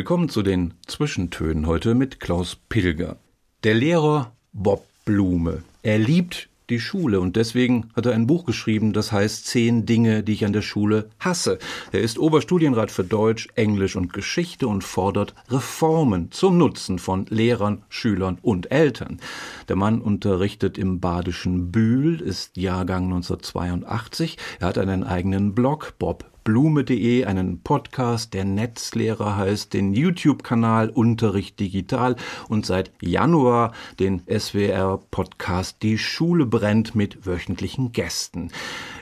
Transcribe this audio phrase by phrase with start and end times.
[0.00, 3.18] Willkommen zu den Zwischentönen heute mit Klaus Pilger.
[3.64, 5.62] Der Lehrer Bob Blume.
[5.82, 10.22] Er liebt die Schule und deswegen hat er ein Buch geschrieben, das heißt Zehn Dinge,
[10.22, 11.58] die ich an der Schule hasse.
[11.92, 17.82] Er ist Oberstudienrat für Deutsch, Englisch und Geschichte und fordert Reformen zum Nutzen von Lehrern,
[17.90, 19.20] Schülern und Eltern.
[19.68, 24.38] Der Mann unterrichtet im badischen Bühl, ist Jahrgang 1982.
[24.60, 31.60] Er hat einen eigenen Blog, Bob blume.de, einen Podcast, der Netzlehrer heißt, den YouTube-Kanal Unterricht
[31.60, 32.16] Digital
[32.48, 38.50] und seit Januar den SWR-Podcast Die Schule brennt mit wöchentlichen Gästen.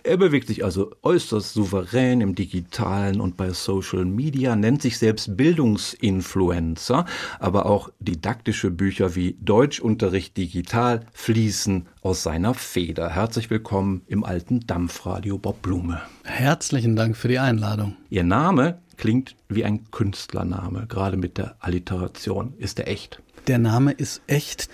[0.02, 5.36] Er bewegt sich also äußerst souverän im Digitalen und bei Social Media, nennt sich selbst
[5.36, 7.04] Bildungsinfluencer,
[7.38, 13.10] aber auch didaktische Bücher wie Deutschunterricht digital fließen aus seiner Feder.
[13.10, 16.00] Herzlich willkommen im alten Dampfradio Bob Blume.
[16.24, 17.96] Herzlichen Dank für die Einladung.
[18.10, 22.54] Ihr Name klingt wie ein Künstlername, gerade mit der Alliteration.
[22.58, 23.22] Ist er echt?
[23.46, 24.68] Der Name ist echt.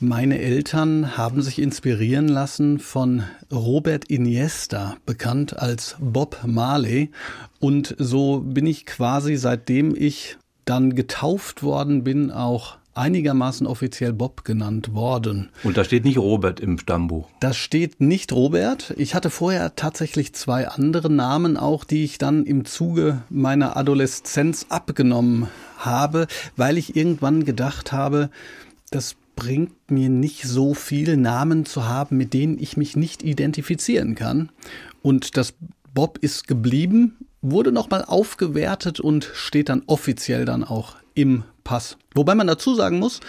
[0.00, 7.10] Meine Eltern haben sich inspirieren lassen von Robert Iniesta, bekannt als Bob Marley.
[7.58, 14.44] Und so bin ich quasi, seitdem ich dann getauft worden bin, auch einigermaßen offiziell Bob
[14.44, 15.50] genannt worden.
[15.62, 17.28] Und da steht nicht Robert im Stammbuch.
[17.40, 18.92] Da steht nicht Robert.
[18.96, 24.66] Ich hatte vorher tatsächlich zwei andere Namen auch, die ich dann im Zuge meiner Adoleszenz
[24.68, 26.26] abgenommen habe,
[26.56, 28.30] weil ich irgendwann gedacht habe,
[28.90, 34.16] das bringt mir nicht so viel Namen zu haben, mit denen ich mich nicht identifizieren
[34.16, 34.50] kann.
[35.00, 35.54] Und das
[35.94, 41.96] Bob ist geblieben, wurde nochmal aufgewertet und steht dann offiziell dann auch im Pass.
[42.14, 43.20] Wobei man dazu sagen muss,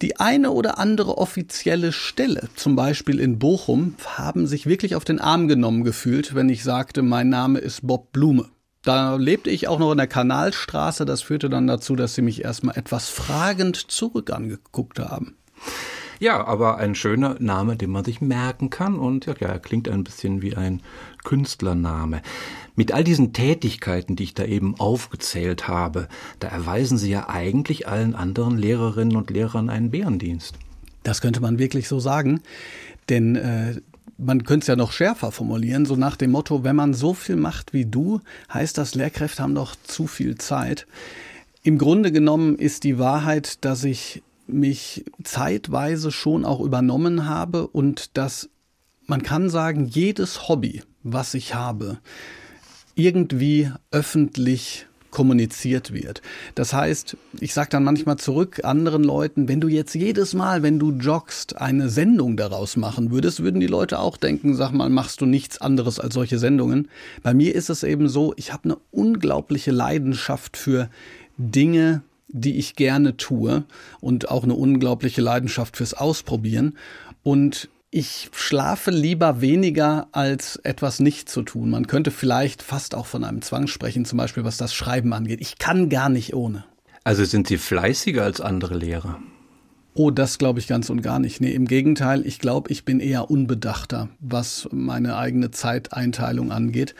[0.00, 5.18] die eine oder andere offizielle Stelle, zum Beispiel in Bochum, haben sich wirklich auf den
[5.18, 8.48] Arm genommen gefühlt, wenn ich sagte, mein Name ist Bob Blume.
[8.84, 11.04] Da lebte ich auch noch in der Kanalstraße.
[11.04, 15.36] Das führte dann dazu, dass sie mich erstmal etwas fragend zurück angeguckt haben.
[16.20, 19.88] Ja, aber ein schöner Name, den man sich merken kann und ja, ja, er klingt
[19.88, 20.82] ein bisschen wie ein
[21.24, 22.22] Künstlername.
[22.74, 26.08] Mit all diesen Tätigkeiten, die ich da eben aufgezählt habe,
[26.40, 30.54] da erweisen Sie ja eigentlich allen anderen Lehrerinnen und Lehrern einen Bärendienst.
[31.04, 32.40] Das könnte man wirklich so sagen,
[33.08, 33.80] denn äh,
[34.18, 37.36] man könnte es ja noch schärfer formulieren, so nach dem Motto, wenn man so viel
[37.36, 38.20] macht wie du,
[38.52, 40.86] heißt das, Lehrkräfte haben doch zu viel Zeit.
[41.62, 48.16] Im Grunde genommen ist die Wahrheit, dass ich mich zeitweise schon auch übernommen habe und
[48.16, 48.50] dass
[49.06, 51.98] man kann sagen, jedes Hobby, was ich habe,
[52.94, 56.20] irgendwie öffentlich kommuniziert wird.
[56.54, 60.78] Das heißt, ich sage dann manchmal zurück anderen Leuten, wenn du jetzt jedes Mal, wenn
[60.78, 65.20] du joggst, eine Sendung daraus machen würdest, würden die Leute auch denken, sag mal, machst
[65.20, 66.88] du nichts anderes als solche Sendungen.
[67.22, 70.90] Bei mir ist es eben so, ich habe eine unglaubliche Leidenschaft für
[71.38, 73.64] Dinge, die ich gerne tue
[74.00, 76.76] und auch eine unglaubliche Leidenschaft fürs Ausprobieren.
[77.22, 81.70] Und ich schlafe lieber weniger, als etwas nicht zu tun.
[81.70, 85.40] Man könnte vielleicht fast auch von einem Zwang sprechen, zum Beispiel was das Schreiben angeht.
[85.40, 86.64] Ich kann gar nicht ohne.
[87.04, 89.18] Also sind Sie fleißiger als andere Lehrer?
[89.94, 91.40] Oh, das glaube ich ganz und gar nicht.
[91.40, 96.94] Nee, im Gegenteil, ich glaube, ich bin eher unbedachter, was meine eigene Zeiteinteilung angeht.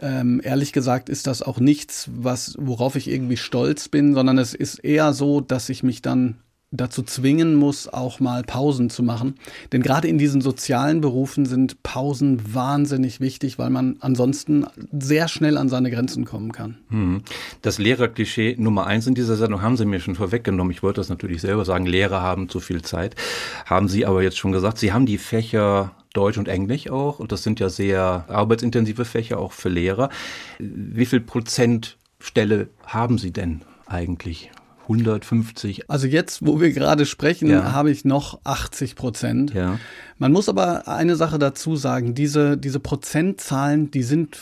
[0.00, 4.54] Ähm, ehrlich gesagt ist das auch nichts, was, worauf ich irgendwie stolz bin, sondern es
[4.54, 6.36] ist eher so, dass ich mich dann
[6.72, 9.34] dazu zwingen muss, auch mal Pausen zu machen.
[9.72, 15.58] Denn gerade in diesen sozialen Berufen sind Pausen wahnsinnig wichtig, weil man ansonsten sehr schnell
[15.58, 16.78] an seine Grenzen kommen kann.
[16.90, 17.22] Hm.
[17.62, 20.70] Das Lehrerklischee Nummer eins in dieser Sendung haben Sie mir schon vorweggenommen.
[20.70, 21.86] Ich wollte das natürlich selber sagen.
[21.86, 23.16] Lehrer haben zu viel Zeit.
[23.66, 24.78] Haben Sie aber jetzt schon gesagt.
[24.78, 27.18] Sie haben die Fächer Deutsch und Englisch auch.
[27.18, 30.08] Und das sind ja sehr arbeitsintensive Fächer auch für Lehrer.
[30.58, 34.50] Wie viel Prozent Stelle haben Sie denn eigentlich?
[34.82, 35.88] 150.
[35.88, 37.72] Also jetzt, wo wir gerade sprechen, ja.
[37.72, 39.54] habe ich noch 80 Prozent.
[39.54, 39.78] Ja.
[40.18, 44.36] Man muss aber eine Sache dazu sagen, diese, diese Prozentzahlen, die sind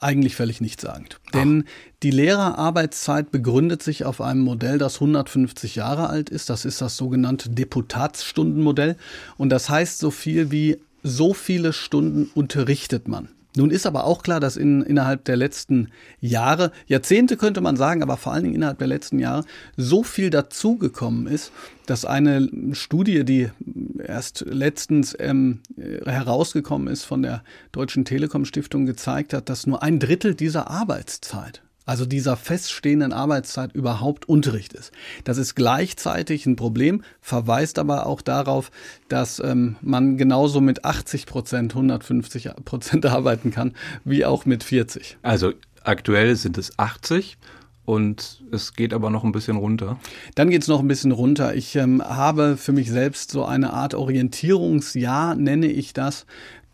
[0.00, 1.20] eigentlich völlig nichtssagend.
[1.26, 1.30] Ach.
[1.32, 1.64] Denn
[2.02, 6.50] die Lehrerarbeitszeit begründet sich auf einem Modell, das 150 Jahre alt ist.
[6.50, 8.96] Das ist das sogenannte Deputatsstundenmodell.
[9.36, 13.28] Und das heißt so viel wie, so viele Stunden unterrichtet man.
[13.56, 15.88] Nun ist aber auch klar, dass in, innerhalb der letzten
[16.20, 19.44] Jahre, Jahrzehnte könnte man sagen, aber vor allen Dingen innerhalb der letzten Jahre
[19.76, 21.52] so viel dazugekommen ist,
[21.86, 23.50] dass eine Studie, die
[23.98, 25.60] erst letztens ähm,
[26.04, 27.42] herausgekommen ist von der
[27.72, 33.72] Deutschen Telekom Stiftung, gezeigt hat, dass nur ein Drittel dieser Arbeitszeit also dieser feststehenden Arbeitszeit
[33.74, 34.92] überhaupt Unterricht ist.
[35.24, 38.70] Das ist gleichzeitig ein Problem, verweist aber auch darauf,
[39.08, 45.18] dass ähm, man genauso mit 80 Prozent, 150 Prozent arbeiten kann, wie auch mit 40.
[45.22, 45.52] Also
[45.82, 47.38] aktuell sind es 80
[47.86, 49.98] und es geht aber noch ein bisschen runter.
[50.36, 51.56] Dann geht es noch ein bisschen runter.
[51.56, 56.24] Ich ähm, habe für mich selbst so eine Art Orientierungsjahr, nenne ich das,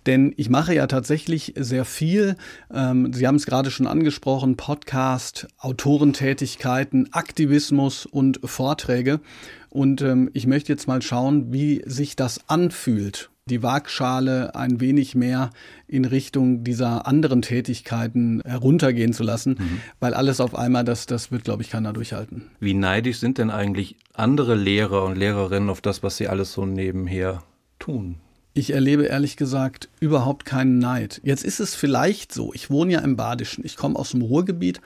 [0.07, 2.37] denn ich mache ja tatsächlich sehr viel.
[2.73, 9.21] Ähm, Sie haben es gerade schon angesprochen, Podcast, Autorentätigkeiten, Aktivismus und Vorträge.
[9.69, 15.15] Und ähm, ich möchte jetzt mal schauen, wie sich das anfühlt, die Waagschale ein wenig
[15.15, 15.51] mehr
[15.87, 19.81] in Richtung dieser anderen Tätigkeiten heruntergehen zu lassen, mhm.
[20.01, 22.47] weil alles auf einmal, das, das wird, glaube ich, keiner durchhalten.
[22.59, 26.67] Wie neidisch sind denn eigentlich andere Lehrer und Lehrerinnen auf das, was sie alles so
[26.67, 27.43] nebenher
[27.79, 28.17] tun?
[28.57, 31.21] Ich erlebe ehrlich gesagt überhaupt keinen Neid.
[31.23, 34.81] Jetzt ist es vielleicht so, ich wohne ja im Badischen, ich komme aus dem Ruhrgebiet.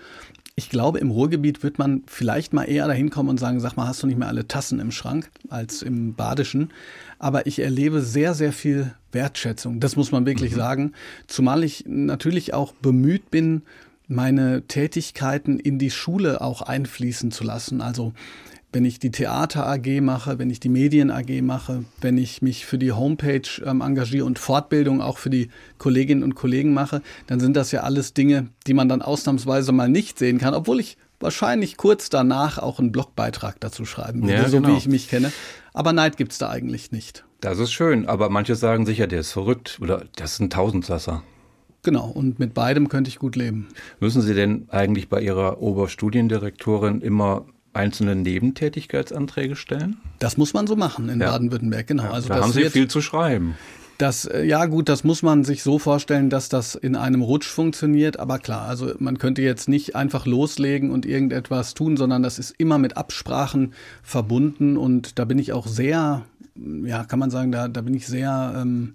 [0.56, 3.86] Ich glaube, im Ruhrgebiet wird man vielleicht mal eher dahin kommen und sagen, sag mal,
[3.86, 6.72] hast du nicht mehr alle Tassen im Schrank als im Badischen.
[7.20, 9.78] Aber ich erlebe sehr, sehr viel Wertschätzung.
[9.78, 10.56] Das muss man wirklich mhm.
[10.56, 10.92] sagen.
[11.28, 13.62] Zumal ich natürlich auch bemüht bin,
[14.08, 17.82] meine Tätigkeiten in die Schule auch einfließen zu lassen.
[17.82, 18.14] Also
[18.72, 22.66] wenn ich die Theater AG mache, wenn ich die Medien AG mache, wenn ich mich
[22.66, 27.40] für die Homepage ähm, engagiere und Fortbildung auch für die Kolleginnen und Kollegen mache, dann
[27.40, 30.96] sind das ja alles Dinge, die man dann ausnahmsweise mal nicht sehen kann, obwohl ich
[31.18, 34.72] wahrscheinlich kurz danach auch einen Blogbeitrag dazu schreiben würde, ja, so genau.
[34.72, 35.32] wie ich mich kenne.
[35.72, 37.24] Aber Neid gibt's da eigentlich nicht.
[37.40, 41.22] Das ist schön, aber manche sagen sicher, der ist verrückt oder das ist ein Tausendsasser.
[41.82, 43.68] Genau, und mit beidem könnte ich gut leben.
[44.00, 49.98] Müssen Sie denn eigentlich bei Ihrer Oberstudiendirektorin immer einzelne Nebentätigkeitsanträge stellen?
[50.18, 51.30] Das muss man so machen in ja.
[51.30, 52.04] Baden-Württemberg, genau.
[52.04, 53.54] Ja, also da haben Sie viel zu schreiben.
[54.00, 57.48] Das, äh, ja gut, das muss man sich so vorstellen, dass das in einem Rutsch
[57.48, 58.18] funktioniert.
[58.18, 62.54] Aber klar, also man könnte jetzt nicht einfach loslegen und irgendetwas tun, sondern das ist
[62.56, 64.78] immer mit Absprachen verbunden.
[64.78, 66.22] Und da bin ich auch sehr,
[66.84, 68.94] ja, kann man sagen, da, da bin ich sehr ähm,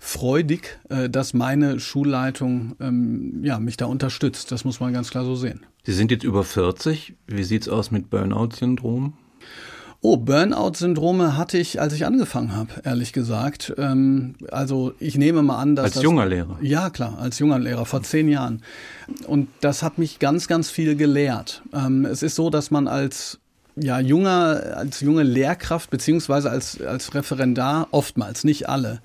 [0.00, 4.50] freudig, äh, dass meine Schulleitung ähm, ja, mich da unterstützt.
[4.50, 5.64] Das muss man ganz klar so sehen.
[5.84, 7.14] Sie sind jetzt über 40.
[7.26, 9.14] Wie sieht's aus mit Burnout-Syndrom?
[10.02, 13.74] Oh, Burnout-Syndrome hatte ich, als ich angefangen habe, ehrlich gesagt.
[13.76, 15.84] Ähm, also ich nehme mal an, dass.
[15.84, 16.58] Als das, junger Lehrer?
[16.62, 18.62] Ja, klar, als junger Lehrer, vor zehn Jahren.
[19.26, 21.62] Und das hat mich ganz, ganz viel gelehrt.
[21.74, 23.40] Ähm, es ist so, dass man als
[23.76, 29.00] ja, junger, als junge Lehrkraft beziehungsweise als, als Referendar oftmals, nicht alle,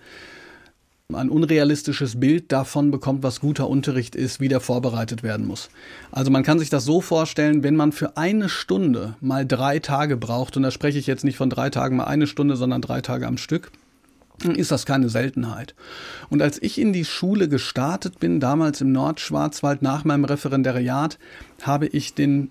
[1.13, 5.69] ein unrealistisches Bild davon bekommt, was guter Unterricht ist, wie der vorbereitet werden muss.
[6.11, 10.17] Also man kann sich das so vorstellen, wenn man für eine Stunde mal drei Tage
[10.17, 13.01] braucht, und da spreche ich jetzt nicht von drei Tagen mal eine Stunde, sondern drei
[13.01, 13.71] Tage am Stück,
[14.55, 15.75] ist das keine Seltenheit.
[16.29, 21.19] Und als ich in die Schule gestartet bin, damals im Nordschwarzwald nach meinem Referendariat,
[21.61, 22.49] habe ich den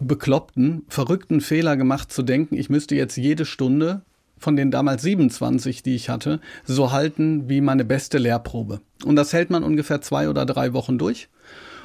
[0.00, 4.02] bekloppten, verrückten Fehler gemacht zu denken, ich müsste jetzt jede Stunde
[4.38, 8.80] von den damals 27, die ich hatte, so halten wie meine beste Lehrprobe.
[9.04, 11.28] Und das hält man ungefähr zwei oder drei Wochen durch.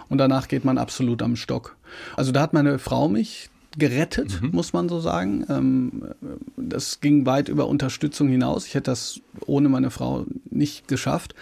[0.10, 1.78] Und danach geht man absolut am Stock.
[2.16, 4.50] Also da hat meine Frau mich gerettet, mhm.
[4.52, 5.46] muss man so sagen.
[5.50, 6.04] Ähm,
[6.58, 8.66] das ging weit über Unterstützung hinaus.
[8.66, 11.36] Ich hätte das ohne meine Frau nicht geschafft.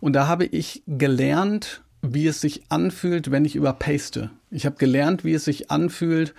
[0.00, 4.30] Und da habe ich gelernt, wie es sich anfühlt, wenn ich überpaste.
[4.50, 6.34] Ich habe gelernt, wie es sich anfühlt,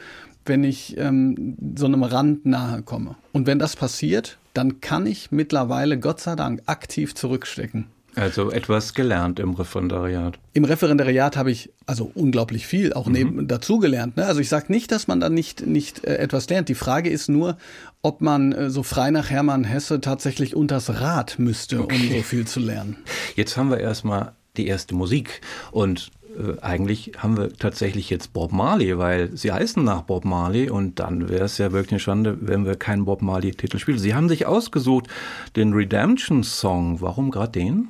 [0.46, 3.16] wenn ich ähm, so einem Rand nahe komme.
[3.34, 7.88] Und wenn das passiert, dann kann ich mittlerweile, Gott sei Dank, aktiv zurückstecken.
[8.16, 10.40] Also etwas gelernt im Referendariat.
[10.54, 13.14] Im Referendariat habe ich also unglaublich viel auch mhm.
[13.14, 14.16] neben dazu gelernt.
[14.16, 14.26] Ne?
[14.26, 16.70] Also ich sage nicht, dass man da nicht, nicht äh, etwas lernt.
[16.70, 17.58] Die Frage ist nur,
[18.02, 21.96] ob man äh, so frei nach Hermann Hesse tatsächlich unters Rad müsste, okay.
[21.96, 22.98] um so viel zu lernen.
[23.36, 28.52] Jetzt haben wir erstmal die erste Musik und äh, eigentlich haben wir tatsächlich jetzt Bob
[28.52, 32.38] Marley, weil sie heißen nach Bob Marley und dann wäre es ja wirklich eine Schande,
[32.42, 34.00] wenn wir keinen Bob Marley-Titel spielen.
[34.00, 35.08] Sie haben sich ausgesucht
[35.56, 37.02] den Redemption Song.
[37.02, 37.90] Warum gerade den?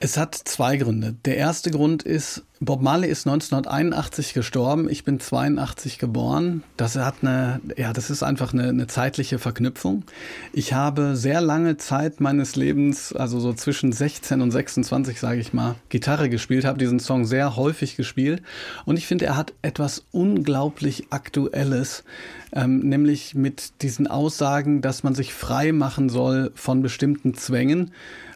[0.00, 1.14] Es hat zwei Gründe.
[1.24, 6.62] Der erste Grund ist, Bob Marley ist 1981 gestorben, ich bin 82 geboren.
[6.76, 10.04] Das hat eine, ja, das ist einfach eine, eine, zeitliche Verknüpfung.
[10.52, 15.52] Ich habe sehr lange Zeit meines Lebens, also so zwischen 16 und 26, sage ich
[15.52, 18.42] mal, Gitarre gespielt, habe diesen Song sehr häufig gespielt
[18.84, 22.04] und ich finde, er hat etwas unglaublich Aktuelles,
[22.52, 27.92] ähm, nämlich mit diesen Aussagen, dass man sich frei machen soll von bestimmten Zwängen.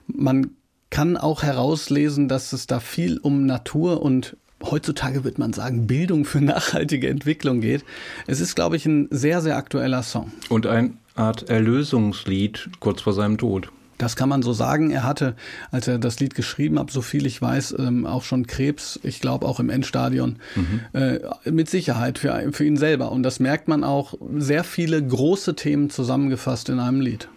[0.06, 0.50] Man
[0.90, 6.24] kann auch herauslesen, dass es da viel um Natur und heutzutage wird man sagen, Bildung
[6.24, 7.84] für nachhaltige Entwicklung geht.
[8.26, 10.32] Es ist, glaube ich, ein sehr, sehr aktueller Song.
[10.48, 13.70] Und eine Art Erlösungslied kurz vor seinem Tod.
[13.98, 14.92] Das kann man so sagen.
[14.92, 15.34] Er hatte,
[15.72, 19.20] als er das Lied geschrieben hat, so viel ich weiß, ähm, auch schon Krebs, ich
[19.20, 20.80] glaube auch im Endstadion, mhm.
[20.92, 23.10] äh, mit Sicherheit für, für ihn selber.
[23.10, 27.28] Und das merkt man auch, sehr viele große Themen zusammengefasst in einem Lied.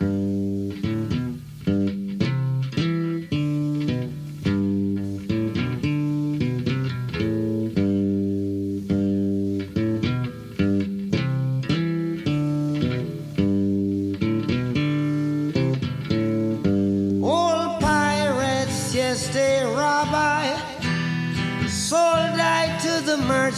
[0.00, 0.99] merchant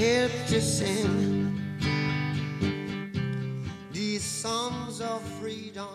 [0.00, 1.60] you help to sing
[3.92, 5.86] these songs of freedom?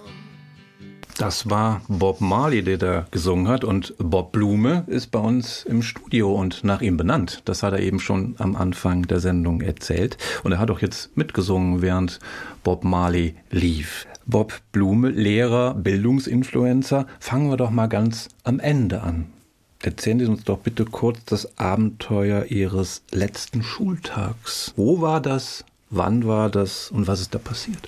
[1.17, 3.63] Das war Bob Marley, der da gesungen hat.
[3.63, 7.41] Und Bob Blume ist bei uns im Studio und nach ihm benannt.
[7.45, 10.17] Das hat er eben schon am Anfang der Sendung erzählt.
[10.43, 12.19] Und er hat auch jetzt mitgesungen, während
[12.63, 14.07] Bob Marley lief.
[14.25, 17.07] Bob Blume, Lehrer, Bildungsinfluencer.
[17.19, 19.34] Fangen wir doch mal ganz am Ende an.
[19.85, 24.73] Erzählen Sie uns doch bitte kurz das Abenteuer Ihres letzten Schultags.
[24.75, 25.63] Wo war das?
[25.91, 26.89] Wann war das?
[26.89, 27.87] Und was ist da passiert?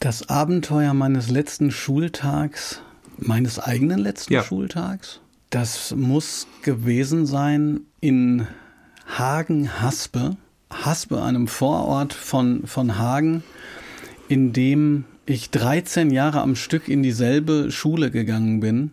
[0.00, 2.80] Das Abenteuer meines letzten Schultags,
[3.18, 4.42] meines eigenen letzten ja.
[4.42, 5.20] Schultags,
[5.50, 8.46] das muss gewesen sein in
[9.06, 10.38] Hagen-Haspe.
[10.70, 13.42] Haspe, einem Vorort von, von Hagen,
[14.28, 18.92] in dem ich 13 Jahre am Stück in dieselbe Schule gegangen bin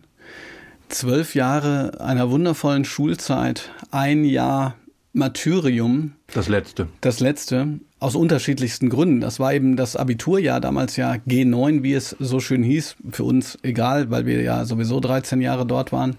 [0.88, 4.76] zwölf Jahre einer wundervollen Schulzeit, ein Jahr
[5.12, 6.12] Martyrium.
[6.34, 6.88] Das letzte.
[7.00, 7.80] Das letzte.
[7.98, 9.20] Aus unterschiedlichsten Gründen.
[9.20, 12.96] Das war eben das Abiturjahr, damals ja G9, wie es so schön hieß.
[13.10, 16.16] Für uns egal, weil wir ja sowieso 13 Jahre dort waren.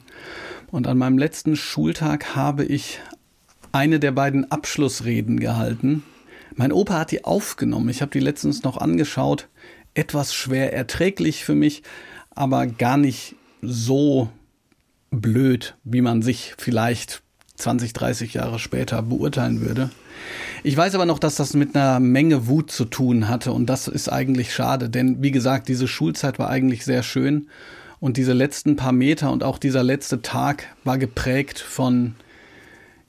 [0.72, 3.00] Und an meinem letzten Schultag habe ich
[3.72, 6.04] eine der beiden Abschlussreden gehalten.
[6.56, 7.90] Mein Opa hat die aufgenommen.
[7.90, 9.48] Ich habe die letztens noch angeschaut.
[9.94, 11.84] Etwas schwer erträglich für mich,
[12.32, 14.30] aber gar nicht so
[15.12, 17.22] blöd, wie man sich vielleicht
[17.56, 19.90] 20, 30 Jahre später beurteilen würde.
[20.64, 23.88] Ich weiß aber noch, dass das mit einer Menge Wut zu tun hatte und das
[23.88, 27.48] ist eigentlich schade, denn wie gesagt, diese Schulzeit war eigentlich sehr schön
[28.00, 32.16] und diese letzten paar Meter und auch dieser letzte Tag war geprägt von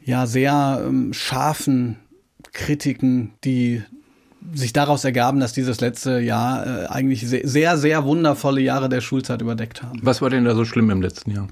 [0.02, 1.96] ja sehr ähm, scharfen
[2.52, 3.82] Kritiken, die
[4.54, 9.42] sich daraus ergaben, dass dieses letzte Jahr äh, eigentlich sehr, sehr wundervolle Jahre der Schulzeit
[9.42, 9.98] überdeckt haben.
[10.02, 11.48] Was war denn da so schlimm im letzten Jahr?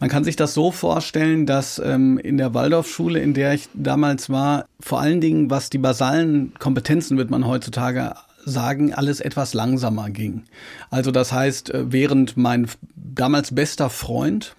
[0.00, 4.30] Man kann sich das so vorstellen, dass ähm, in der Waldorfschule, in der ich damals
[4.30, 10.10] war, vor allen Dingen, was die basalen Kompetenzen, wird man heutzutage sagen, alles etwas langsamer
[10.10, 10.44] ging.
[10.90, 14.56] Also das heißt, äh, während mein damals bester Freund,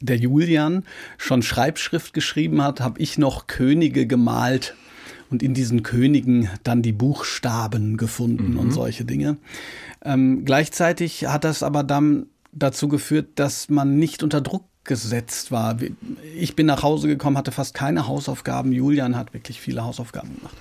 [0.00, 0.84] der Julian,
[1.18, 4.74] schon Schreibschrift geschrieben hat, habe ich noch Könige gemalt
[5.30, 8.58] und in diesen Königen dann die Buchstaben gefunden mhm.
[8.58, 9.36] und solche Dinge.
[10.04, 15.76] Ähm, gleichzeitig hat das aber dann dazu geführt, dass man nicht unter Druck gesetzt war.
[16.36, 18.72] Ich bin nach Hause gekommen, hatte fast keine Hausaufgaben.
[18.72, 20.56] Julian hat wirklich viele Hausaufgaben gemacht.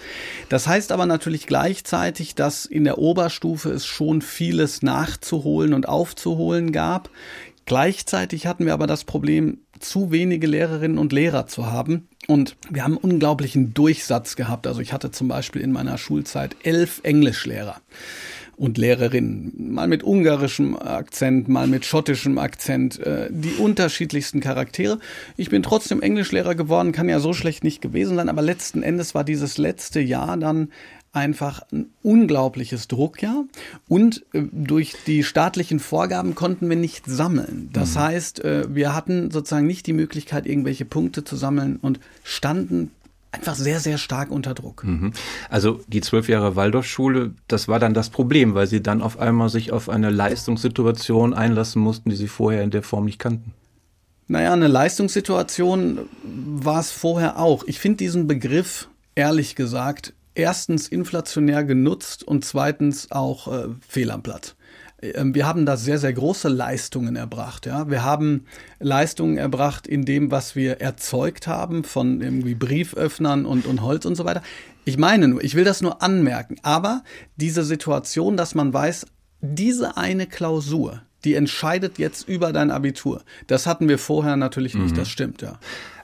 [0.49, 6.71] Das heißt aber natürlich gleichzeitig, dass in der Oberstufe es schon vieles nachzuholen und aufzuholen
[6.73, 7.09] gab.
[7.65, 12.08] Gleichzeitig hatten wir aber das Problem, zu wenige Lehrerinnen und Lehrer zu haben.
[12.29, 14.67] Und wir haben unglaublichen Durchsatz gehabt.
[14.67, 17.81] Also ich hatte zum Beispiel in meiner Schulzeit elf Englischlehrer
[18.55, 24.99] und Lehrerinnen, mal mit ungarischem Akzent, mal mit schottischem Akzent, äh, die unterschiedlichsten Charaktere.
[25.37, 29.15] Ich bin trotzdem Englischlehrer geworden, kann ja so schlecht nicht gewesen sein, aber letzten Endes
[29.15, 30.69] war dieses letzte Jahr dann
[31.11, 33.45] einfach ein unglaubliches Druckjahr
[33.87, 37.69] und äh, durch die staatlichen Vorgaben konnten wir nicht sammeln.
[37.73, 37.99] Das mhm.
[37.99, 42.91] heißt, äh, wir hatten sozusagen nicht die Möglichkeit, irgendwelche Punkte zu sammeln und standen
[43.31, 44.83] einfach sehr, sehr stark unter Druck.
[44.83, 45.13] Mhm.
[45.49, 49.49] Also die zwölf Jahre Waldorfschule, das war dann das Problem, weil sie dann auf einmal
[49.49, 53.53] sich auf eine Leistungssituation einlassen mussten, die sie vorher in der Form nicht kannten.
[54.27, 57.63] Naja, eine Leistungssituation war es vorher auch.
[57.65, 64.23] Ich finde diesen Begriff, ehrlich gesagt, erstens inflationär genutzt und zweitens auch äh, fehl am
[64.23, 64.55] Platz.
[65.01, 67.65] Ähm, wir haben da sehr, sehr große Leistungen erbracht.
[67.65, 67.89] Ja?
[67.89, 68.45] Wir haben
[68.79, 74.15] Leistungen erbracht in dem, was wir erzeugt haben, von irgendwie Brieföffnern und, und Holz und
[74.15, 74.41] so weiter.
[74.85, 77.03] Ich meine nur, ich will das nur anmerken, aber
[77.35, 79.05] diese Situation, dass man weiß,
[79.41, 83.23] diese eine Klausur, die entscheidet jetzt über dein Abitur.
[83.47, 84.97] Das hatten wir vorher natürlich nicht, mhm.
[84.97, 85.59] das stimmt, ja.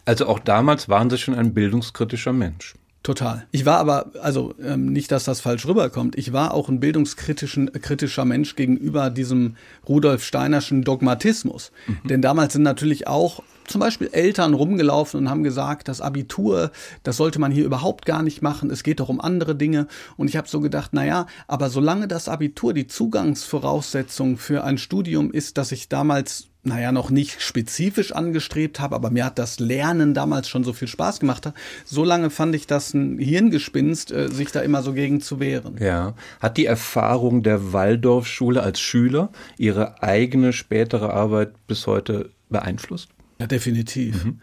[0.06, 2.76] Also auch damals waren Sie schon ein bildungskritischer Mensch.
[3.06, 3.46] Total.
[3.52, 8.22] Ich war aber, also ähm, nicht, dass das falsch rüberkommt, ich war auch ein bildungskritischer
[8.24, 9.58] äh, Mensch gegenüber diesem
[9.88, 11.72] Rudolf Steinerschen Dogmatismus.
[11.86, 12.08] Mhm.
[12.08, 16.72] Denn damals sind natürlich auch zum Beispiel Eltern rumgelaufen und haben gesagt, das Abitur,
[17.04, 19.86] das sollte man hier überhaupt gar nicht machen, es geht doch um andere Dinge.
[20.18, 25.32] Und ich habe so gedacht, naja, aber solange das Abitur die Zugangsvoraussetzung für ein Studium
[25.32, 30.14] ist, das ich damals naja, noch nicht spezifisch angestrebt habe, aber mir hat das Lernen
[30.14, 31.52] damals schon so viel Spaß gemacht.
[31.86, 35.78] So lange fand ich das ein Hirngespinst, äh, sich da immer so gegen zu wehren.
[35.80, 36.16] Ja.
[36.40, 43.10] Hat die Erfahrung der Waldorfschule als Schüler Ihre eigene spätere Arbeit bis heute beeinflusst?
[43.40, 44.26] Ja, definitiv.
[44.26, 44.40] Mhm.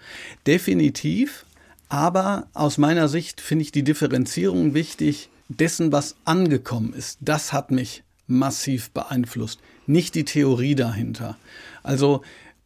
[0.47, 1.45] Definitiv.
[1.89, 7.19] Aber aus meiner Sicht finde ich die Differenzierung wichtig dessen, was angekommen ist.
[7.21, 11.37] Das hat mich massiv beeinflusst, nicht die Theorie dahinter.
[11.83, 12.23] Also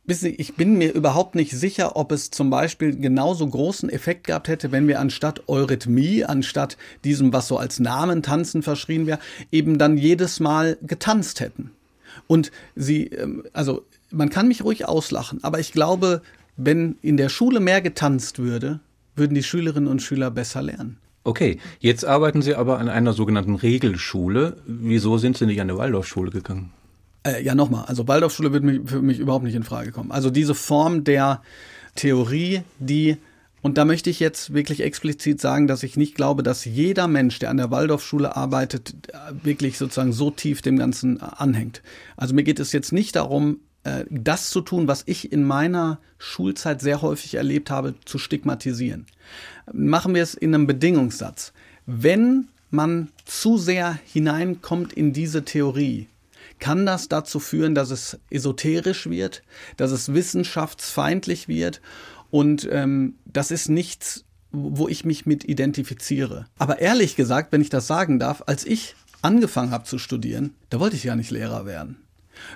[0.06, 4.70] ich bin mir überhaupt nicht sicher, ob es zum Beispiel genauso großen Effekt gehabt hätte,
[4.70, 9.18] wenn wir anstatt Eurythmie, anstatt diesem, was so als Namen tanzen verschrien wäre,
[9.50, 11.70] eben dann jedes Mal getanzt hätten.
[12.28, 16.22] Und sie, ähm, also man kann mich ruhig auslachen, aber ich glaube,
[16.56, 18.80] wenn in der Schule mehr getanzt würde,
[19.16, 20.98] würden die Schülerinnen und Schüler besser lernen.
[21.24, 24.58] Okay, jetzt arbeiten Sie aber an einer sogenannten Regelschule.
[24.64, 26.72] Wieso sind Sie nicht an der Waldorfschule gegangen?
[27.26, 27.84] Äh, ja, nochmal.
[27.86, 30.12] Also Waldorfschule wird für mich überhaupt nicht in Frage kommen.
[30.12, 31.42] Also diese Form der
[31.96, 33.16] Theorie, die
[33.62, 37.40] und da möchte ich jetzt wirklich explizit sagen, dass ich nicht glaube, dass jeder Mensch,
[37.40, 38.94] der an der Waldorfschule arbeitet,
[39.42, 41.82] wirklich sozusagen so tief dem Ganzen anhängt.
[42.16, 45.98] Also mir geht es jetzt nicht darum, äh, das zu tun, was ich in meiner
[46.18, 49.06] Schulzeit sehr häufig erlebt habe, zu stigmatisieren.
[49.72, 51.52] Machen wir es in einem Bedingungssatz.
[51.86, 56.06] Wenn man zu sehr hineinkommt in diese Theorie,
[56.58, 59.42] kann das dazu führen, dass es esoterisch wird,
[59.76, 61.80] dass es wissenschaftsfeindlich wird
[62.30, 66.46] und ähm, das ist nichts, wo ich mich mit identifiziere.
[66.58, 70.80] Aber ehrlich gesagt, wenn ich das sagen darf, als ich angefangen habe zu studieren, da
[70.80, 72.05] wollte ich ja nicht Lehrer werden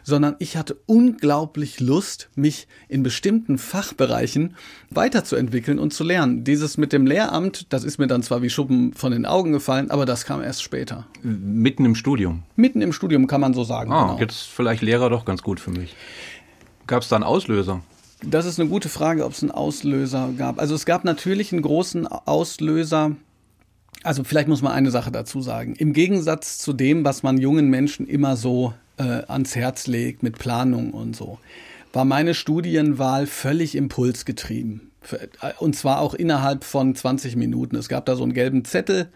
[0.02, 4.56] sondern ich hatte unglaublich Lust, mich in bestimmten Fachbereichen
[4.90, 6.44] weiterzuentwickeln und zu lernen.
[6.44, 9.90] Dieses mit dem Lehramt, das ist mir dann zwar wie Schuppen von den Augen gefallen,
[9.90, 11.06] aber das kam erst später.
[11.22, 12.42] Mitten im Studium?
[12.56, 13.92] Mitten im Studium kann man so sagen.
[13.92, 14.18] Ah, genau.
[14.20, 15.94] jetzt vielleicht Lehrer doch ganz gut für mich.
[16.86, 17.82] Gab es da einen Auslöser?
[18.22, 20.60] Das ist eine gute Frage, ob es einen Auslöser gab.
[20.60, 23.12] Also es gab natürlich einen großen Auslöser.
[24.02, 25.74] Also vielleicht muss man eine Sache dazu sagen.
[25.74, 30.38] Im Gegensatz zu dem, was man jungen Menschen immer so äh, ans Herz legt mit
[30.38, 31.38] Planung und so,
[31.92, 34.90] war meine Studienwahl völlig impulsgetrieben.
[35.10, 37.76] Äh, und zwar auch innerhalb von 20 Minuten.
[37.76, 39.08] Es gab da so einen gelben Zettel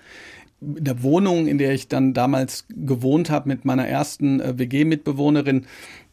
[0.61, 5.67] in der Wohnung, in der ich dann damals gewohnt habe mit meiner ersten äh, WG-Mitbewohnerin.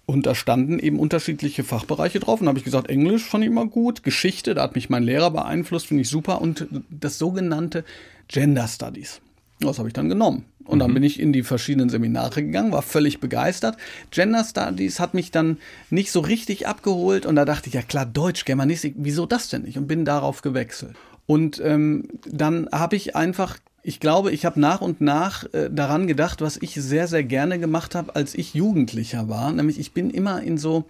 [0.05, 2.41] Und da standen eben unterschiedliche Fachbereiche drauf.
[2.41, 5.31] Und habe ich gesagt, Englisch fand ich immer gut, Geschichte, da hat mich mein Lehrer
[5.31, 6.41] beeinflusst, finde ich super.
[6.41, 7.85] Und das sogenannte
[8.27, 9.21] Gender Studies.
[9.61, 10.45] Das habe ich dann genommen.
[10.65, 10.95] Und dann mhm.
[10.95, 13.77] bin ich in die verschiedenen Seminare gegangen, war völlig begeistert.
[14.11, 15.57] Gender Studies hat mich dann
[15.89, 19.63] nicht so richtig abgeholt und da dachte ich, ja klar, Deutsch, Germanistik, wieso das denn
[19.63, 19.77] nicht?
[19.77, 20.95] Und bin darauf gewechselt.
[21.25, 26.07] Und ähm, dann habe ich einfach, ich glaube, ich habe nach und nach äh, daran
[26.07, 29.51] gedacht, was ich sehr, sehr gerne gemacht habe, als ich Jugendlicher war.
[29.51, 30.85] Nämlich, ich bin immer in so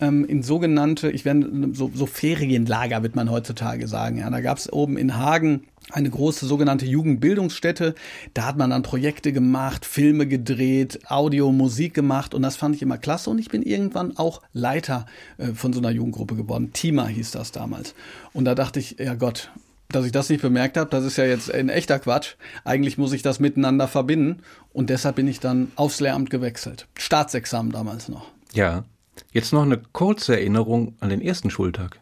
[0.00, 4.18] ähm, in sogenannte, ich werde so, so Ferienlager, wird man heutzutage sagen.
[4.18, 7.94] Ja, da gab es oben in Hagen eine große sogenannte Jugendbildungsstätte.
[8.34, 12.82] Da hat man dann Projekte gemacht, Filme gedreht, Audio, Musik gemacht und das fand ich
[12.82, 15.06] immer klasse und ich bin irgendwann auch Leiter
[15.38, 16.72] äh, von so einer Jugendgruppe geworden.
[16.72, 17.94] Tima hieß das damals.
[18.32, 19.50] Und da dachte ich, ja Gott,
[19.88, 22.36] dass ich das nicht bemerkt habe, das ist ja jetzt ein echter Quatsch.
[22.64, 26.86] Eigentlich muss ich das miteinander verbinden und deshalb bin ich dann aufs Lehramt gewechselt.
[26.96, 28.26] Staatsexamen damals noch.
[28.52, 28.84] Ja.
[29.32, 31.98] Jetzt noch eine kurze Erinnerung an den ersten Schultag.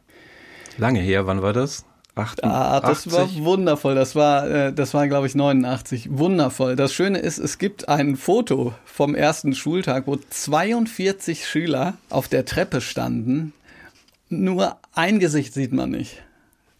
[0.77, 1.85] Lange her, wann war das?
[2.15, 2.45] 88.
[2.45, 3.95] Ah, das war wundervoll.
[3.95, 6.09] Das war, äh, das war, glaube ich, 89.
[6.11, 6.77] Wundervoll.
[6.77, 12.45] Das Schöne ist, es gibt ein Foto vom ersten Schultag, wo 42 Schüler auf der
[12.45, 13.53] Treppe standen.
[14.29, 16.23] Nur ein Gesicht sieht man nicht.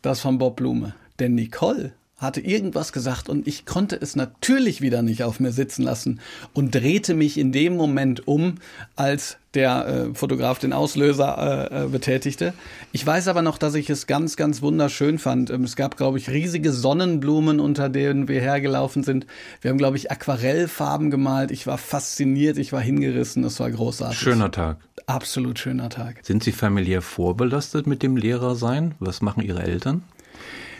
[0.03, 0.95] Das von Bob Blume.
[1.19, 5.83] Denn Nicole hatte irgendwas gesagt und ich konnte es natürlich wieder nicht auf mir sitzen
[5.83, 6.21] lassen
[6.53, 8.57] und drehte mich in dem Moment um,
[8.97, 12.53] als der äh, Fotograf den Auslöser äh, äh, betätigte.
[12.93, 15.51] Ich weiß aber noch, dass ich es ganz, ganz wunderschön fand.
[15.51, 19.27] Ähm, es gab, glaube ich, riesige Sonnenblumen, unter denen wir hergelaufen sind.
[19.61, 21.51] Wir haben, glaube ich, Aquarellfarben gemalt.
[21.51, 23.43] Ich war fasziniert, ich war hingerissen.
[23.45, 24.19] Es war großartig.
[24.19, 24.79] Schöner Tag.
[25.07, 26.21] Absolut schöner Tag.
[26.23, 28.95] Sind Sie familiär vorbelastet mit dem Lehrersein?
[28.99, 30.03] Was machen Ihre Eltern?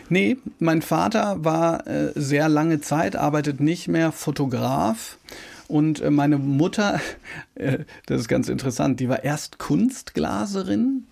[0.09, 5.17] Nee, mein Vater war äh, sehr lange Zeit, arbeitet nicht mehr Fotograf.
[5.67, 6.99] Und äh, meine Mutter,
[7.55, 11.05] äh, das ist ganz interessant, die war erst Kunstglaserin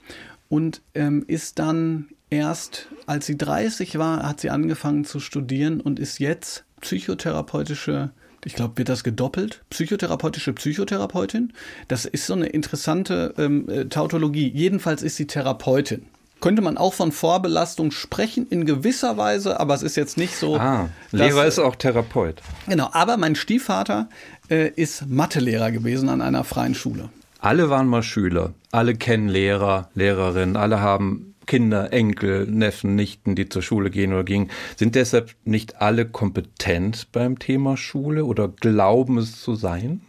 [0.49, 5.99] und ähm, ist dann erst, als sie 30 war, hat sie angefangen zu studieren und
[5.99, 8.11] ist jetzt psychotherapeutische
[8.45, 9.63] ich glaube, wird das gedoppelt?
[9.71, 11.51] Psychotherapeutische Psychotherapeutin.
[11.89, 14.47] Das ist so eine interessante ähm, äh, Tautologie.
[14.47, 16.05] Jedenfalls ist sie Therapeutin
[16.39, 20.57] könnte man auch von Vorbelastung sprechen, in gewisser Weise, aber es ist jetzt nicht so.
[20.57, 22.41] Ah, Lehrer dass, ist auch Therapeut.
[22.67, 24.09] Genau, aber mein Stiefvater
[24.49, 27.09] äh, ist Mathelehrer gewesen an einer freien Schule.
[27.39, 33.47] Alle waren mal Schüler, alle kennen Lehrer, Lehrerinnen, alle haben Kinder, Enkel, Neffen, Nichten, die
[33.49, 34.51] zur Schule gehen oder gingen.
[34.75, 40.01] Sind deshalb nicht alle kompetent beim Thema Schule oder glauben es zu sein?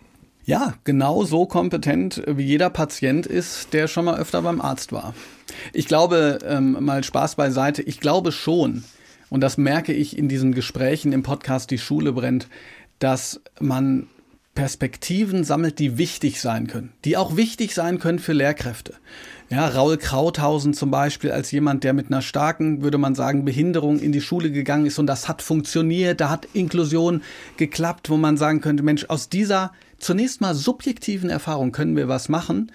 [0.44, 5.14] Ja, genau so kompetent wie jeder Patient ist, der schon mal öfter beim Arzt war.
[5.72, 8.84] Ich glaube, ähm, mal Spaß beiseite, ich glaube schon,
[9.30, 12.48] und das merke ich in diesen Gesprächen im Podcast Die Schule brennt,
[12.98, 14.08] dass man
[14.54, 18.94] Perspektiven sammelt, die wichtig sein können, die auch wichtig sein können für Lehrkräfte.
[19.50, 24.00] Ja, Raul Krauthausen zum Beispiel als jemand, der mit einer starken, würde man sagen, Behinderung
[24.00, 27.22] in die Schule gegangen ist und das hat funktioniert, da hat Inklusion
[27.56, 32.28] geklappt, wo man sagen könnte, Mensch, aus dieser zunächst mal subjektiven Erfahrung können wir was
[32.28, 32.72] machen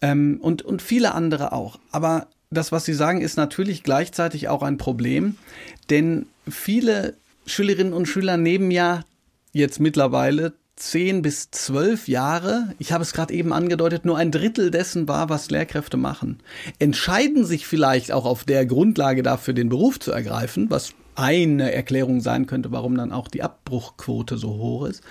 [0.00, 1.78] ähm, und, und viele andere auch.
[1.90, 5.36] Aber das, was Sie sagen, ist natürlich gleichzeitig auch ein Problem,
[5.90, 7.14] denn viele
[7.46, 9.02] Schülerinnen und Schüler nehmen ja
[9.52, 14.70] jetzt mittlerweile zehn bis zwölf Jahre, ich habe es gerade eben angedeutet, nur ein Drittel
[14.70, 16.40] dessen war, was Lehrkräfte machen,
[16.78, 22.20] entscheiden sich vielleicht auch auf der Grundlage dafür, den Beruf zu ergreifen, was eine Erklärung
[22.20, 25.02] sein könnte, warum dann auch die Abbruchquote so hoch ist.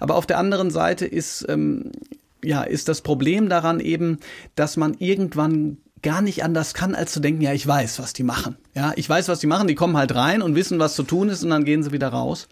[0.00, 1.92] Aber auf der anderen Seite ist, ähm,
[2.44, 4.18] ja, ist das Problem daran eben,
[4.54, 8.24] dass man irgendwann gar nicht anders kann, als zu denken, ja, ich weiß, was die
[8.24, 8.56] machen.
[8.74, 9.68] Ja, ich weiß, was die machen.
[9.68, 12.08] Die kommen halt rein und wissen, was zu tun ist und dann gehen sie wieder
[12.08, 12.48] raus.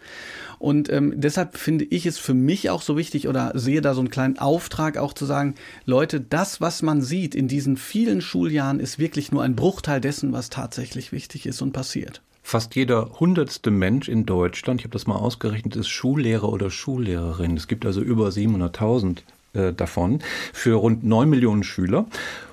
[0.57, 3.99] Und ähm, deshalb finde ich es für mich auch so wichtig oder sehe da so
[3.99, 8.79] einen kleinen Auftrag auch zu sagen, Leute, das, was man sieht in diesen vielen Schuljahren,
[8.79, 12.21] ist wirklich nur ein Bruchteil dessen, was tatsächlich wichtig ist und passiert.
[12.43, 17.55] Fast jeder hundertste Mensch in Deutschland, ich habe das mal ausgerechnet, ist Schullehrer oder Schullehrerin.
[17.55, 19.19] Es gibt also über 700.000
[19.53, 20.19] äh, davon
[20.53, 22.05] für rund 9 Millionen Schüler.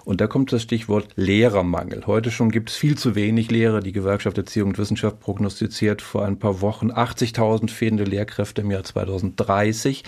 [0.05, 2.07] Und da kommt das Stichwort Lehrermangel.
[2.07, 3.81] Heute schon gibt es viel zu wenig Lehrer.
[3.81, 8.85] Die Gewerkschaft Erziehung und Wissenschaft prognostiziert vor ein paar Wochen 80.000 fehlende Lehrkräfte im Jahr
[8.85, 10.03] 2030.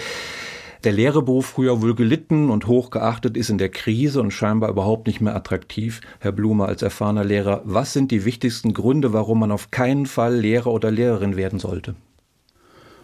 [0.85, 5.21] Der Lehrerberuf früher wohl gelitten und hochgeachtet ist in der Krise und scheinbar überhaupt nicht
[5.21, 6.01] mehr attraktiv.
[6.21, 10.37] Herr Blume als erfahrener Lehrer, was sind die wichtigsten Gründe, warum man auf keinen Fall
[10.37, 11.97] Lehrer oder Lehrerin werden sollte?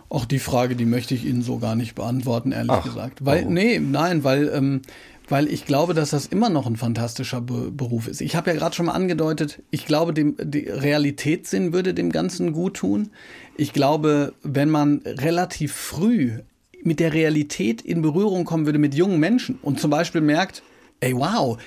[0.09, 3.25] Auch die Frage, die möchte ich Ihnen so gar nicht beantworten, ehrlich Ach, gesagt.
[3.25, 3.55] Weil, warum?
[3.55, 4.83] nee, nein, weil, ähm,
[5.29, 8.21] weil ich glaube, dass das immer noch ein fantastischer Be Beruf ist.
[8.23, 12.53] Ich habe ja gerade schon mal angedeutet, ich glaube, dem, die Realitätssinn würde dem Ganzen
[12.53, 13.11] gut tun.
[13.57, 16.39] Ich glaube, wenn man relativ früh
[16.83, 20.63] mit der Realität in Berührung kommen würde mit jungen Menschen und zum Beispiel merkt,
[21.01, 21.59] ey, wow,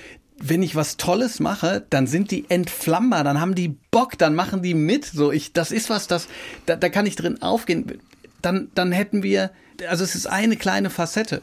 [0.42, 4.62] wenn ich was Tolles mache, dann sind die entflammbar, dann haben die Bock, dann machen
[4.62, 5.04] die mit.
[5.04, 6.28] So, ich, das ist was, das,
[6.66, 7.98] da, da kann ich drin aufgehen.
[8.40, 9.50] Dann, dann hätten wir,
[9.86, 11.42] also es ist eine kleine Facette.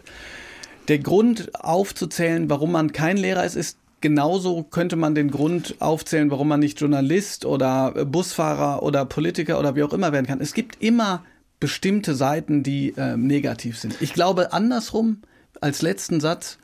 [0.87, 6.31] Der Grund aufzuzählen, warum man kein Lehrer ist, ist genauso könnte man den Grund aufzählen,
[6.31, 10.41] warum man nicht Journalist oder Busfahrer oder Politiker oder wie auch immer werden kann.
[10.41, 11.23] Es gibt immer
[11.59, 13.95] bestimmte Seiten, die äh, negativ sind.
[14.01, 15.21] Ich glaube andersrum,
[15.61, 16.57] als letzten Satz,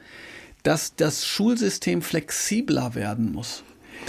[0.63, 3.63] dass das Schulsystem flexibler werden muss.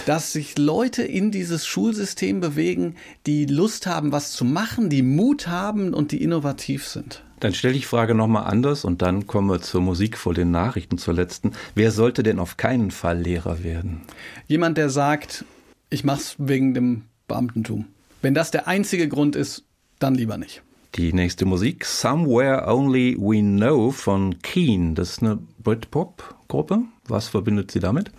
[0.05, 2.95] Dass sich Leute in dieses Schulsystem bewegen,
[3.25, 7.23] die Lust haben, was zu machen, die Mut haben und die innovativ sind.
[7.39, 10.51] Dann stelle ich die Frage nochmal anders und dann kommen wir zur Musik vor den
[10.51, 11.51] Nachrichten zur letzten.
[11.75, 14.01] Wer sollte denn auf keinen Fall Lehrer werden?
[14.47, 15.45] Jemand, der sagt,
[15.89, 17.85] ich mach's wegen dem Beamtentum.
[18.21, 19.63] Wenn das der einzige Grund ist,
[19.99, 20.61] dann lieber nicht.
[20.95, 24.95] Die nächste Musik, Somewhere Only We Know von Keen.
[24.95, 26.83] Das ist eine Britpop-Gruppe.
[27.09, 28.11] Was verbindet sie damit?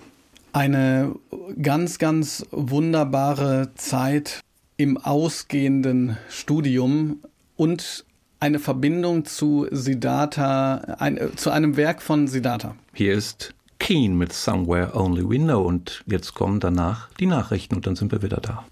[0.53, 1.15] Eine
[1.63, 4.41] ganz, ganz wunderbare Zeit
[4.77, 7.21] im ausgehenden Studium
[7.57, 8.05] und
[8.41, 12.77] eine Verbindung zu Siddhartha, ein, äh, zu einem Werk von Siddhartha.
[12.93, 17.87] Hier ist Keen mit Somewhere Only We Know und jetzt kommen danach die Nachrichten und
[17.87, 18.67] dann sind wir wieder da.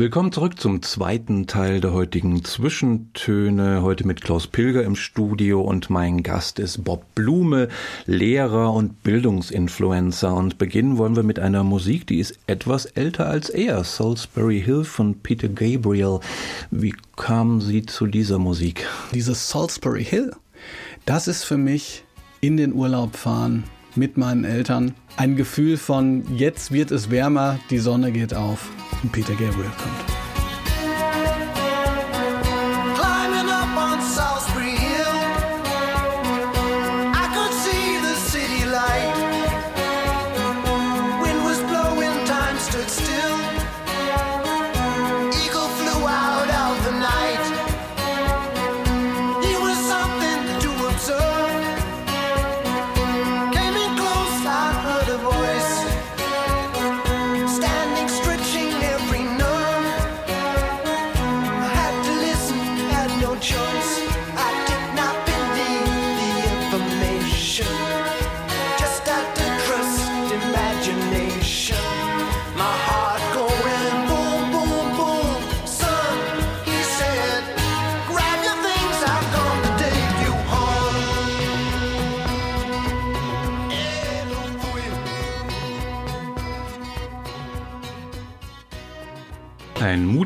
[0.00, 3.82] Willkommen zurück zum zweiten Teil der heutigen Zwischentöne.
[3.82, 7.68] Heute mit Klaus Pilger im Studio und mein Gast ist Bob Blume,
[8.06, 10.32] Lehrer und Bildungsinfluencer.
[10.32, 13.84] Und beginnen wollen wir mit einer Musik, die ist etwas älter als er.
[13.84, 16.20] Salisbury Hill von Peter Gabriel.
[16.70, 18.88] Wie kamen Sie zu dieser Musik?
[19.12, 20.32] Dieses Salisbury Hill,
[21.04, 22.04] das ist für mich
[22.40, 23.64] in den Urlaub fahren
[23.96, 28.70] mit meinen Eltern ein Gefühl von jetzt wird es wärmer, die Sonne geht auf
[29.08, 30.09] Peter Gabriel kommt.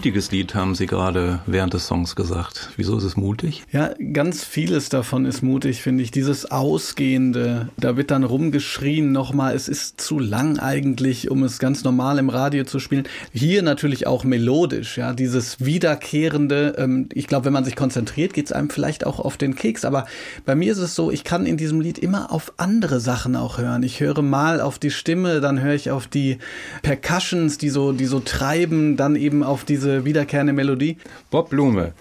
[0.05, 2.69] Mutiges Lied haben Sie gerade während des Songs gesagt.
[2.77, 3.63] Wieso ist es mutig?
[3.73, 6.11] Ja, ganz vieles davon ist mutig, finde ich.
[6.11, 11.85] Dieses Ausgehende, da wird dann rumgeschrien nochmal, es ist zu lang eigentlich, um es ganz
[11.85, 13.05] normal im Radio zu spielen.
[13.33, 16.75] Hier natürlich auch melodisch, ja, dieses Wiederkehrende.
[16.77, 19.87] Ähm, ich glaube, wenn man sich konzentriert, geht es einem vielleicht auch auf den Keks.
[19.87, 20.05] Aber
[20.45, 23.57] bei mir ist es so, ich kann in diesem Lied immer auf andere Sachen auch
[23.57, 23.83] hören.
[23.83, 26.37] Ich höre mal auf die Stimme, dann höre ich auf die
[26.83, 30.97] Percussions, die so, die so treiben, dann eben auf diese wiederkehrende Melodie.
[31.31, 31.93] Bob Blume,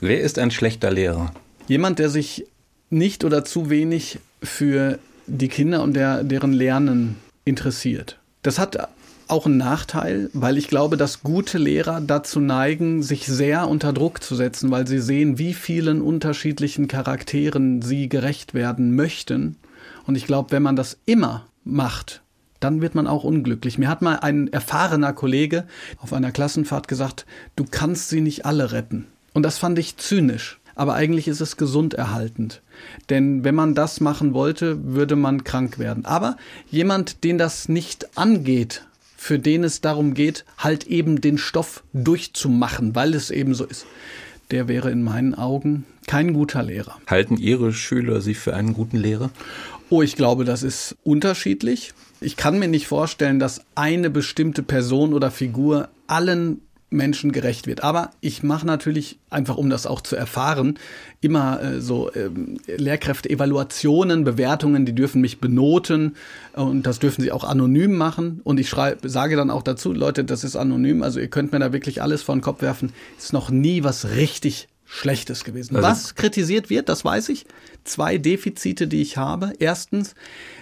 [0.00, 1.32] wer ist ein schlechter Lehrer?
[1.68, 2.46] Jemand, der sich
[2.90, 8.18] nicht oder zu wenig für die Kinder und der, deren Lernen interessiert.
[8.42, 8.88] Das hat
[9.28, 14.22] auch einen Nachteil, weil ich glaube, dass gute Lehrer dazu neigen, sich sehr unter Druck
[14.22, 19.56] zu setzen, weil sie sehen, wie vielen unterschiedlichen Charakteren sie gerecht werden möchten.
[20.06, 22.21] Und ich glaube, wenn man das immer macht,
[22.62, 23.78] dann wird man auch unglücklich.
[23.78, 25.64] Mir hat mal ein erfahrener Kollege
[25.98, 29.06] auf einer Klassenfahrt gesagt, du kannst sie nicht alle retten.
[29.32, 30.58] Und das fand ich zynisch.
[30.74, 32.62] Aber eigentlich ist es gesund erhaltend.
[33.10, 36.06] Denn wenn man das machen wollte, würde man krank werden.
[36.06, 36.36] Aber
[36.70, 42.94] jemand, den das nicht angeht, für den es darum geht, halt eben den Stoff durchzumachen,
[42.94, 43.86] weil es eben so ist,
[44.50, 46.98] der wäre in meinen Augen kein guter Lehrer.
[47.06, 49.30] Halten Ihre Schüler Sie für einen guten Lehrer?
[49.92, 51.92] Oh, ich glaube, das ist unterschiedlich.
[52.22, 57.84] Ich kann mir nicht vorstellen, dass eine bestimmte Person oder Figur allen Menschen gerecht wird.
[57.84, 60.78] Aber ich mache natürlich, einfach um das auch zu erfahren,
[61.20, 66.16] immer äh, so ähm, Lehrkräfte-Evaluationen, Bewertungen, die dürfen mich benoten
[66.54, 68.40] und das dürfen sie auch anonym machen.
[68.44, 71.58] Und ich schreibe, sage dann auch dazu, Leute, das ist anonym, also ihr könnt mir
[71.58, 72.94] da wirklich alles vor den Kopf werfen.
[73.18, 75.74] Ist noch nie was richtig Schlechtes gewesen.
[75.74, 77.46] Also- Was kritisiert wird, das weiß ich.
[77.82, 79.54] Zwei Defizite, die ich habe.
[79.58, 80.14] Erstens,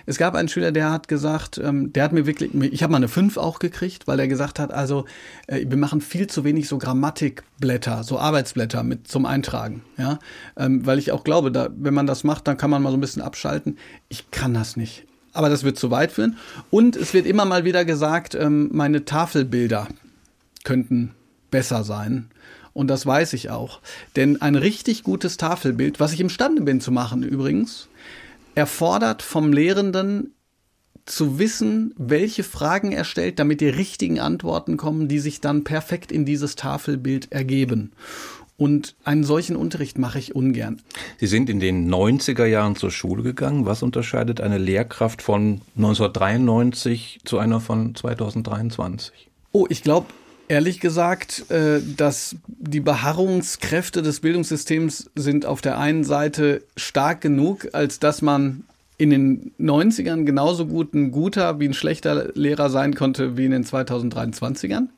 [0.06, 2.98] es gab einen Schüler, der hat gesagt, ähm, der hat mir wirklich, ich habe mal
[2.98, 5.04] eine 5 auch gekriegt, weil er gesagt hat, also
[5.48, 9.82] äh, wir machen viel zu wenig so Grammatikblätter, so Arbeitsblätter mit zum Eintragen.
[9.98, 10.20] Ja?
[10.56, 12.96] Ähm, weil ich auch glaube, da, wenn man das macht, dann kann man mal so
[12.96, 13.78] ein bisschen abschalten.
[14.08, 15.06] Ich kann das nicht.
[15.32, 16.36] Aber das wird zu weit führen.
[16.70, 19.88] Und es wird immer mal wieder gesagt, ähm, meine Tafelbilder
[20.64, 21.14] könnten
[21.50, 22.28] besser sein.
[22.80, 23.82] Und das weiß ich auch.
[24.16, 27.88] Denn ein richtig gutes Tafelbild, was ich imstande bin zu machen übrigens,
[28.54, 30.32] erfordert vom Lehrenden
[31.04, 36.10] zu wissen, welche Fragen er stellt, damit die richtigen Antworten kommen, die sich dann perfekt
[36.10, 37.92] in dieses Tafelbild ergeben.
[38.56, 40.80] Und einen solchen Unterricht mache ich ungern.
[41.18, 43.66] Sie sind in den 90er Jahren zur Schule gegangen.
[43.66, 49.28] Was unterscheidet eine Lehrkraft von 1993 zu einer von 2023?
[49.52, 50.06] Oh, ich glaube,
[50.50, 57.68] ehrlich gesagt, äh, dass die Beharrungskräfte des Bildungssystems sind auf der einen Seite stark genug,
[57.72, 58.64] als dass man
[58.98, 63.52] in den 90ern genauso gut ein guter wie ein schlechter Lehrer sein konnte wie in
[63.52, 64.88] den 2023ern.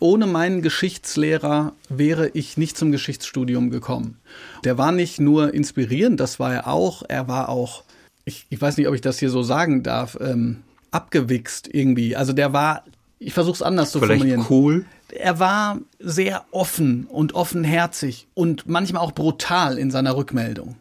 [0.00, 4.18] Ohne meinen Geschichtslehrer wäre ich nicht zum Geschichtsstudium gekommen.
[4.64, 7.84] Der war nicht nur inspirierend, das war er auch, er war auch,
[8.26, 10.58] ich, ich weiß nicht, ob ich das hier so sagen darf, ähm,
[10.90, 12.16] abgewichst irgendwie.
[12.16, 12.84] Also der war,
[13.24, 14.84] ich versuche es anders zu Vielleicht formulieren cool.
[15.12, 20.76] er war sehr offen und offenherzig und manchmal auch brutal in seiner Rückmeldung.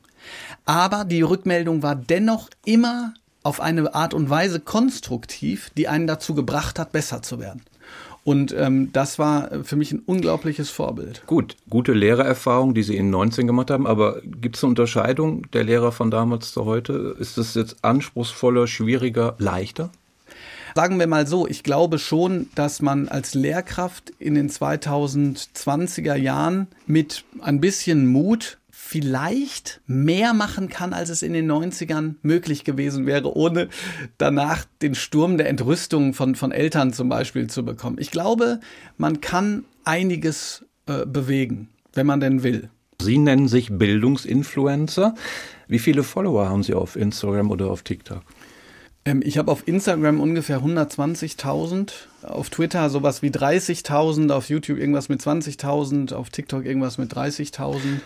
[0.66, 6.34] Aber die Rückmeldung war dennoch immer auf eine Art und Weise konstruktiv, die einen dazu
[6.34, 7.62] gebracht hat, besser zu werden.
[8.24, 11.24] Und ähm, das war für mich ein unglaubliches Vorbild.
[11.28, 15.66] Gut, gute Lehrererfahrung, die Sie in 19 gemacht haben, aber gibt es eine Unterscheidung der
[15.66, 17.18] Lehrer von damals zu heute?
[17.20, 19.90] Ist es jetzt anspruchsvoller, schwieriger, leichter?
[20.76, 26.68] Sagen wir mal so, ich glaube schon, dass man als Lehrkraft in den 2020er Jahren
[26.88, 33.06] mit ein bisschen Mut vielleicht mehr machen kann, als es in den 90ern möglich gewesen
[33.06, 33.70] wäre, ohne
[34.18, 37.98] danach den Sturm der Entrüstung von, von Eltern zum Beispiel zu bekommen.
[38.00, 38.60] Ich glaube,
[38.98, 42.70] man kann einiges äh, bewegen, wenn man denn will.
[43.00, 45.16] Sie nennen sich Bildungsinfluencer.
[45.68, 48.22] Wie viele Follower haben Sie auf Instagram oder auf TikTok?
[49.06, 51.92] Ähm, ich habe auf Instagram ungefähr 120.000,
[52.24, 58.00] auf Twitter sowas wie 30.000, auf YouTube irgendwas mit 20.000, auf TikTok irgendwas mit 30.000.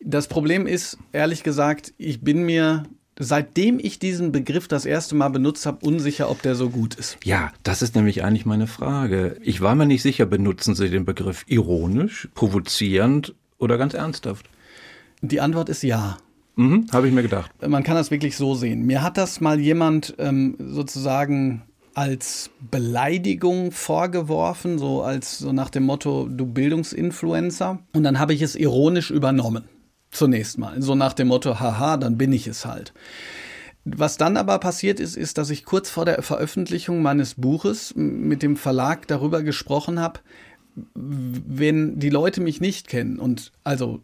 [0.00, 2.84] Das Problem ist, ehrlich gesagt, ich bin mir,
[3.18, 7.18] seitdem ich diesen Begriff das erste Mal benutzt habe, unsicher, ob der so gut ist.
[7.24, 9.36] Ja, das ist nämlich eigentlich meine Frage.
[9.42, 14.48] Ich war mir nicht sicher, benutzen Sie den Begriff ironisch, provozierend oder ganz ernsthaft?
[15.20, 16.18] Die Antwort ist ja.
[16.56, 17.50] Mhm, habe ich mir gedacht.
[17.66, 18.86] Man kann das wirklich so sehen.
[18.86, 21.62] Mir hat das mal jemand ähm, sozusagen
[21.94, 27.78] als Beleidigung vorgeworfen, so als so nach dem Motto, du Bildungsinfluencer.
[27.92, 29.64] Und dann habe ich es ironisch übernommen.
[30.10, 30.80] Zunächst mal.
[30.80, 32.92] So nach dem Motto, haha, dann bin ich es halt.
[33.84, 38.42] Was dann aber passiert ist, ist, dass ich kurz vor der Veröffentlichung meines Buches mit
[38.42, 40.20] dem Verlag darüber gesprochen habe,
[40.94, 44.00] wenn die Leute mich nicht kennen und also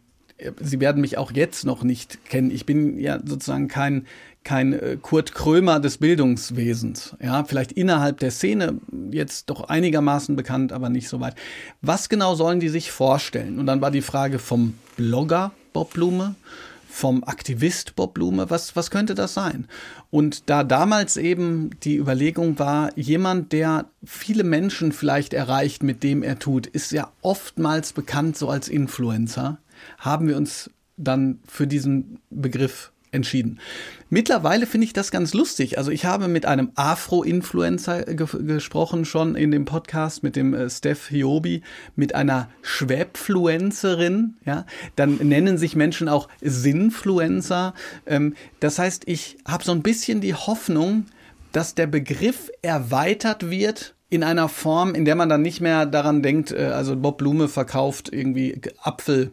[0.60, 2.50] Sie werden mich auch jetzt noch nicht kennen.
[2.50, 4.06] Ich bin ja sozusagen kein,
[4.44, 7.16] kein äh, Kurt Krömer des Bildungswesens.
[7.22, 11.34] Ja, vielleicht innerhalb der Szene jetzt doch einigermaßen bekannt, aber nicht so weit.
[11.82, 13.58] Was genau sollen die sich vorstellen?
[13.58, 16.34] Und dann war die Frage vom Blogger Bob Blume,
[16.88, 19.68] vom Aktivist Bob Blume, was, was könnte das sein?
[20.10, 26.22] Und da damals eben die Überlegung war, jemand, der viele Menschen vielleicht erreicht mit dem
[26.22, 29.58] er tut, ist ja oftmals bekannt so als Influencer
[30.00, 33.58] haben wir uns dann für diesen Begriff entschieden.
[34.08, 35.78] Mittlerweile finde ich das ganz lustig.
[35.78, 40.70] Also ich habe mit einem Afro-Influencer ge gesprochen schon in dem Podcast mit dem äh,
[40.70, 41.62] Steph Hiobi,
[41.96, 44.36] mit einer Schwäbfluencerin.
[44.44, 44.64] Ja,
[44.96, 47.74] dann nennen sich Menschen auch Sinnfluencer.
[48.06, 51.06] Ähm, das heißt, ich habe so ein bisschen die Hoffnung,
[51.52, 56.22] dass der Begriff erweitert wird in einer Form, in der man dann nicht mehr daran
[56.22, 59.32] denkt, äh, also Bob Blume verkauft irgendwie Apfel.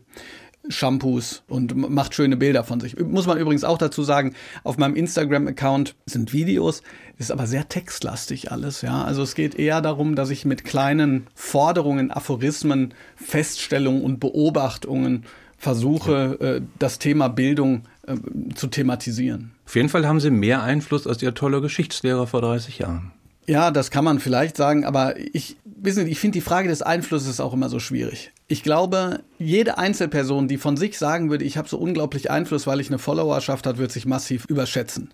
[0.70, 3.00] Shampoos und macht schöne Bilder von sich.
[3.00, 6.84] Muss man übrigens auch dazu sagen, auf meinem Instagram-Account sind Videos,
[7.18, 9.04] ist aber sehr textlastig alles, ja.
[9.04, 15.24] Also es geht eher darum, dass ich mit kleinen Forderungen, Aphorismen, Feststellungen und Beobachtungen
[15.58, 16.48] versuche, ja.
[16.48, 18.16] äh, das Thema Bildung äh,
[18.54, 19.52] zu thematisieren.
[19.66, 23.12] Auf jeden Fall haben Sie mehr Einfluss als Ihr toller Geschichtslehrer vor 30 Jahren.
[23.48, 26.82] Ja, das kann man vielleicht sagen, aber ich, wissen Sie, ich finde die Frage des
[26.82, 28.34] Einflusses auch immer so schwierig.
[28.48, 32.82] Ich glaube, jede Einzelperson, die von sich sagen würde, ich habe so unglaublich Einfluss, weil
[32.82, 35.14] ich eine Followerschaft hat, wird sich massiv überschätzen.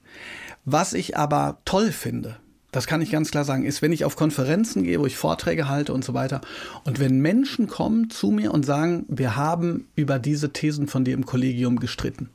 [0.66, 2.38] Was ich aber toll finde,
[2.72, 5.70] das kann ich ganz klar sagen, ist, wenn ich auf Konferenzen gehe, wo ich Vorträge
[5.70, 6.42] halte und so weiter,
[6.86, 11.14] und wenn Menschen kommen zu mir und sagen, wir haben über diese Thesen von dir
[11.14, 12.32] im Kollegium gestritten.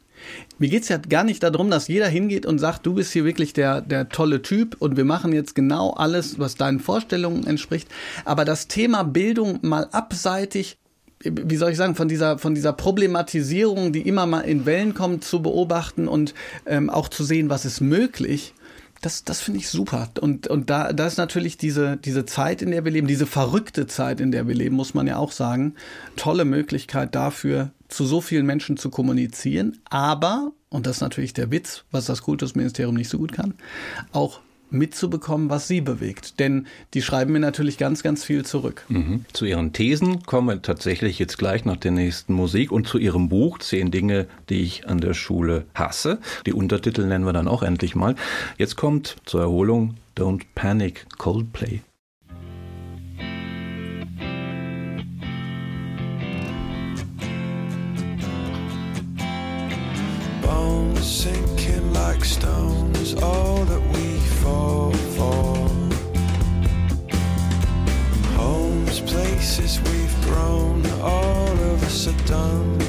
[0.58, 3.52] Mir geht's ja gar nicht darum, dass jeder hingeht und sagt, du bist hier wirklich
[3.52, 7.88] der, der tolle Typ und wir machen jetzt genau alles, was deinen Vorstellungen entspricht.
[8.24, 10.78] Aber das Thema Bildung mal abseitig
[11.20, 15.24] wie soll ich sagen, von dieser, von dieser Problematisierung, die immer mal in Wellen kommt,
[15.24, 16.32] zu beobachten und
[16.64, 18.54] ähm, auch zu sehen, was ist möglich,
[19.00, 20.08] das, das finde ich super.
[20.20, 23.86] Und, und da, da ist natürlich diese, diese Zeit, in der wir leben, diese verrückte
[23.86, 25.74] Zeit, in der wir leben, muss man ja auch sagen,
[26.16, 31.50] tolle Möglichkeit dafür, zu so vielen Menschen zu kommunizieren, aber, und das ist natürlich der
[31.50, 33.54] Witz, was das Kultusministerium nicht so gut kann,
[34.12, 36.38] auch mitzubekommen, was sie bewegt.
[36.38, 38.84] Denn die schreiben mir natürlich ganz, ganz viel zurück.
[38.88, 39.24] Mhm.
[39.32, 43.28] Zu ihren Thesen kommen wir tatsächlich jetzt gleich nach der nächsten Musik und zu ihrem
[43.28, 46.18] Buch Zehn Dinge, die ich an der Schule hasse.
[46.46, 48.14] Die Untertitel nennen wir dann auch endlich mal.
[48.56, 51.80] Jetzt kommt zur Erholung Don't Panic Coldplay.
[61.08, 65.68] sinking like stones, all that we fall for.
[68.36, 72.87] Homes, places we've grown, all of us are done.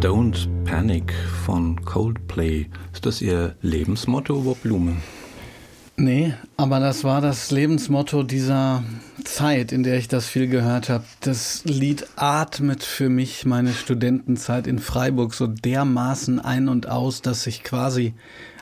[0.00, 1.12] Don't Panic
[1.44, 2.66] von Coldplay.
[2.92, 4.96] Ist das Ihr Lebensmotto, Bob Blume?
[5.96, 8.84] Nee, aber das war das Lebensmotto dieser
[9.24, 11.04] Zeit, in der ich das viel gehört habe.
[11.20, 17.46] Das Lied atmet für mich meine Studentenzeit in Freiburg so dermaßen ein und aus, dass
[17.46, 18.14] ich quasi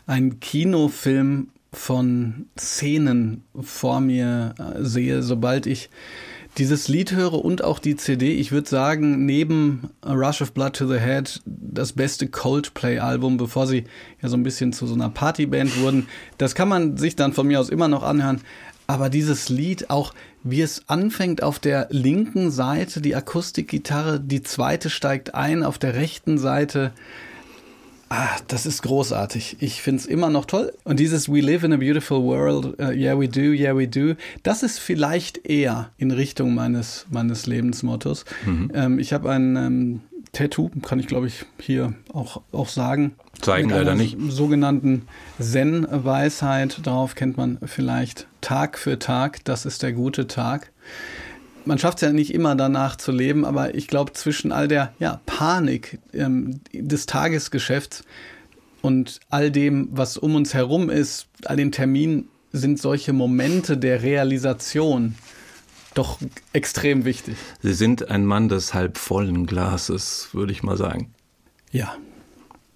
[0.07, 5.91] einen Kinofilm von Szenen vor mir äh, sehe, sobald ich
[6.59, 8.33] dieses Lied höre und auch die CD.
[8.33, 13.67] Ich würde sagen, neben A Rush of Blood to the Head das beste Coldplay-Album, bevor
[13.67, 13.85] sie
[14.23, 16.07] ja so ein bisschen zu so einer Partyband wurden.
[16.39, 18.41] Das kann man sich dann von mir aus immer noch anhören.
[18.87, 24.91] Aber dieses Lied, auch wie es anfängt auf der linken Seite, die Akustikgitarre, die zweite
[24.91, 26.93] steigt ein, auf der rechten Seite
[28.17, 29.57] Ah, das ist großartig.
[29.59, 30.73] Ich finde es immer noch toll.
[30.85, 34.15] Und dieses We live in a beautiful world, uh, yeah we do, yeah we do,
[34.45, 38.25] das ist vielleicht eher in Richtung meines, meines Lebensmottos.
[38.73, 40.01] Ähm, ich habe ein ähm,
[40.33, 43.17] Tattoo, kann ich glaube ich hier auch, auch sagen.
[43.41, 44.17] Zeigen Mit leider nicht.
[44.29, 45.09] sogenannten
[45.41, 46.87] Zen-Weisheit.
[46.87, 50.71] Darauf kennt man vielleicht Tag für Tag, das ist der gute Tag.
[51.65, 54.93] Man schafft es ja nicht immer danach zu leben, aber ich glaube, zwischen all der
[54.99, 58.05] ja, Panik ähm, des Tagesgeschäfts
[58.83, 64.03] und all dem, was um uns herum ist, all den Terminen, sind solche Momente der
[64.03, 65.17] Realisation
[65.95, 66.19] doch
[66.53, 67.37] extrem wichtig.
[67.63, 71.13] Sie sind ein Mann des halbvollen Glases, würde ich mal sagen.
[71.71, 71.97] Ja,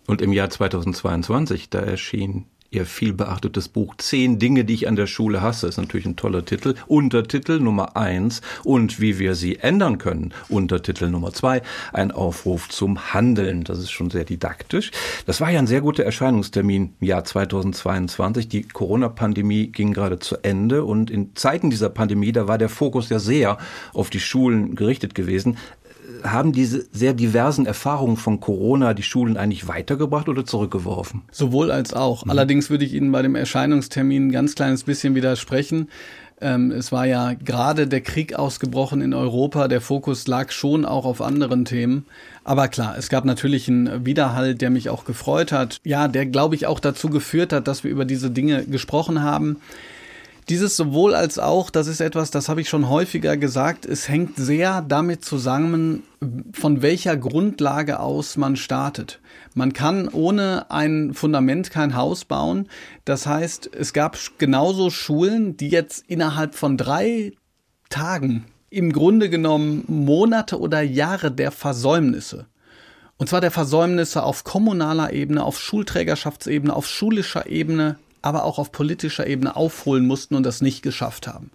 [0.06, 4.96] Und im Jahr 2022, da erschien Ihr viel beachtetes Buch Zehn Dinge, die ich an
[4.96, 5.68] der Schule hasse.
[5.68, 6.74] Ist natürlich ein toller Titel.
[6.86, 10.34] Untertitel Nummer eins und wie wir sie ändern können.
[10.50, 11.62] Untertitel Nummer zwei
[11.94, 13.64] ein Aufruf zum Handeln.
[13.64, 14.90] Das ist schon sehr didaktisch.
[15.24, 18.48] Das war ja ein sehr guter Erscheinungstermin im Jahr 2022.
[18.50, 23.08] Die Corona-Pandemie ging gerade zu Ende und in Zeiten dieser Pandemie, da war der Fokus
[23.08, 23.56] ja sehr
[23.94, 25.56] auf die Schulen gerichtet gewesen
[26.22, 31.22] haben diese sehr diversen Erfahrungen von Corona die Schulen eigentlich weitergebracht oder zurückgeworfen?
[31.30, 32.24] Sowohl als auch.
[32.26, 35.88] Allerdings würde ich Ihnen bei dem Erscheinungstermin ein ganz kleines bisschen widersprechen.
[36.40, 39.68] Ähm, es war ja gerade der Krieg ausgebrochen in Europa.
[39.68, 42.06] Der Fokus lag schon auch auf anderen Themen.
[42.44, 45.80] Aber klar, es gab natürlich einen Widerhall, der mich auch gefreut hat.
[45.84, 49.56] Ja, der, glaube ich, auch dazu geführt hat, dass wir über diese Dinge gesprochen haben.
[50.48, 54.36] Dieses sowohl als auch, das ist etwas, das habe ich schon häufiger gesagt, es hängt
[54.36, 56.04] sehr damit zusammen,
[56.52, 59.20] von welcher Grundlage aus man startet.
[59.54, 62.68] Man kann ohne ein Fundament kein Haus bauen.
[63.04, 67.32] Das heißt, es gab genauso Schulen, die jetzt innerhalb von drei
[67.90, 72.46] Tagen im Grunde genommen Monate oder Jahre der Versäumnisse
[73.18, 78.72] und zwar der Versäumnisse auf kommunaler Ebene, auf Schulträgerschaftsebene, auf schulischer Ebene, aber auch auf
[78.72, 81.50] politischer Ebene aufholen mussten und das nicht geschafft haben.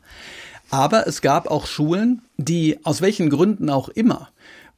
[0.69, 4.29] Aber es gab auch Schulen, die aus welchen Gründen auch immer,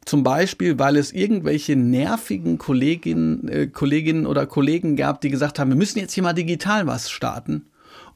[0.05, 5.69] zum Beispiel, weil es irgendwelche nervigen Kolleginnen, äh, Kolleginnen oder Kollegen gab, die gesagt haben,
[5.69, 7.65] wir müssen jetzt hier mal digital was starten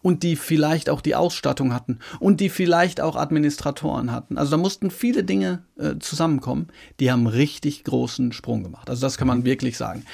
[0.01, 4.37] und die vielleicht auch die Ausstattung hatten und die vielleicht auch Administratoren hatten.
[4.37, 6.67] Also da mussten viele Dinge äh, zusammenkommen,
[6.99, 8.89] die haben richtig großen Sprung gemacht.
[8.89, 10.05] Also das kann man wirklich sagen.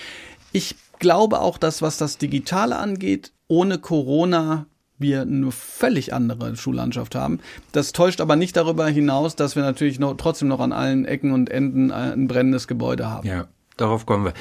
[0.53, 4.65] Ich glaube auch, dass was das Digitale angeht, ohne Corona
[4.97, 7.39] wir eine völlig andere Schullandschaft haben.
[7.71, 11.31] Das täuscht aber nicht darüber hinaus, dass wir natürlich noch, trotzdem noch an allen Ecken
[11.31, 13.27] und Enden ein brennendes Gebäude haben.
[13.27, 14.33] Ja, darauf kommen wir.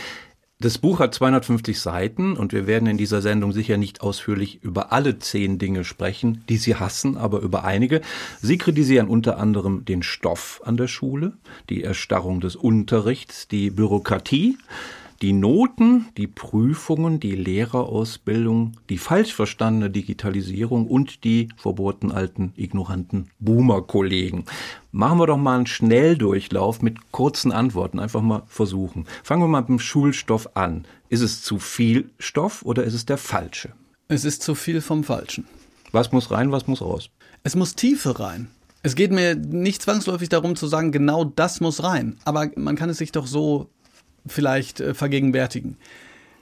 [0.60, 4.92] Das Buch hat 250 Seiten und wir werden in dieser Sendung sicher nicht ausführlich über
[4.92, 8.00] alle zehn Dinge sprechen, die Sie hassen, aber über einige.
[8.40, 11.32] Sie kritisieren unter anderem den Stoff an der Schule,
[11.68, 14.56] die Erstarrung des Unterrichts, die Bürokratie,
[15.22, 23.30] die Noten, die Prüfungen, die Lehrerausbildung, die falsch verstandene Digitalisierung und die verbohrten alten, ignoranten
[23.38, 24.44] Boomer-Kollegen.
[24.92, 27.98] Machen wir doch mal einen Schnelldurchlauf mit kurzen Antworten.
[27.98, 29.06] Einfach mal versuchen.
[29.22, 30.84] Fangen wir mal mit dem Schulstoff an.
[31.08, 33.72] Ist es zu viel Stoff oder ist es der falsche?
[34.08, 35.46] Es ist zu viel vom Falschen.
[35.92, 37.10] Was muss rein, was muss raus?
[37.42, 38.48] Es muss Tiefe rein.
[38.82, 42.18] Es geht mir nicht zwangsläufig darum zu sagen, genau das muss rein.
[42.24, 43.70] Aber man kann es sich doch so
[44.26, 45.76] vielleicht äh, vergegenwärtigen.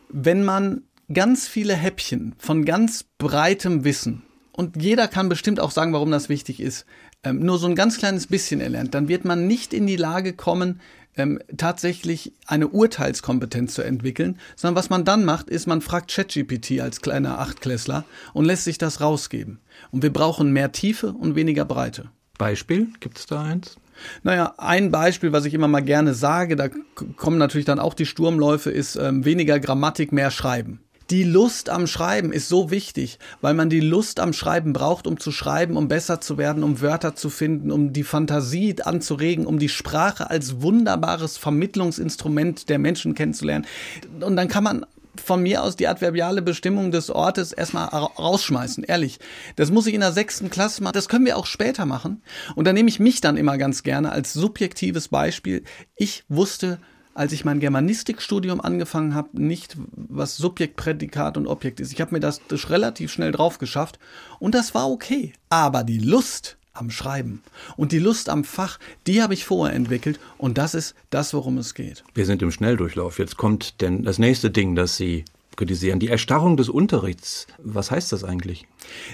[0.09, 4.23] Wenn man ganz viele Häppchen von ganz breitem Wissen
[4.53, 6.87] und jeder kann bestimmt auch sagen, warum das wichtig ist,
[7.25, 10.33] ähm, nur so ein ganz kleines bisschen erlernt, dann wird man nicht in die Lage
[10.33, 10.81] kommen,
[11.17, 16.81] ähm, tatsächlich eine Urteilskompetenz zu entwickeln, sondern was man dann macht, ist, man fragt ChatGPT
[16.81, 19.61] als kleiner Achtklässler und lässt sich das rausgeben.
[19.91, 22.11] Und wir brauchen mehr Tiefe und weniger Breite.
[22.39, 23.77] Beispiel, gibt es da eins?
[24.23, 26.69] Naja, ein Beispiel, was ich immer mal gerne sage, da
[27.17, 30.81] kommen natürlich dann auch die Sturmläufe, ist ähm, weniger Grammatik, mehr Schreiben.
[31.11, 35.21] Die Lust am Schreiben ist so wichtig, weil man die Lust am Schreiben braucht, um
[35.21, 39.59] zu schreiben, um besser zu werden, um Wörter zu finden, um die Fantasie anzuregen, um
[39.59, 43.67] die Sprache als wunderbares Vermittlungsinstrument der Menschen kennenzulernen.
[44.21, 44.87] Und dann kann man
[45.23, 49.19] von mir aus die adverbiale Bestimmung des Ortes erstmal ra- rausschmeißen, ehrlich.
[49.57, 50.95] Das muss ich in der sechsten Klasse machen.
[50.95, 52.23] Das können wir auch später machen.
[52.55, 55.65] Und da nehme ich mich dann immer ganz gerne als subjektives Beispiel.
[55.97, 56.79] Ich wusste,
[57.15, 61.93] als ich mein Germanistikstudium angefangen habe, nicht, was Subjekt, Prädikat und Objekt ist.
[61.93, 63.99] Ich habe mir das, das relativ schnell drauf geschafft
[64.39, 65.35] und das war okay.
[65.51, 67.43] Aber die Lust am Schreiben
[67.77, 71.59] und die Lust am Fach, die habe ich vorher entwickelt und das ist das, worum
[71.59, 72.05] es geht.
[72.15, 73.19] Wir sind im Schnelldurchlauf.
[73.19, 75.25] Jetzt kommt denn das nächste Ding, das Sie
[75.57, 75.99] kritisieren.
[75.99, 77.47] Die Erstarrung des Unterrichts.
[77.59, 78.67] Was heißt das eigentlich?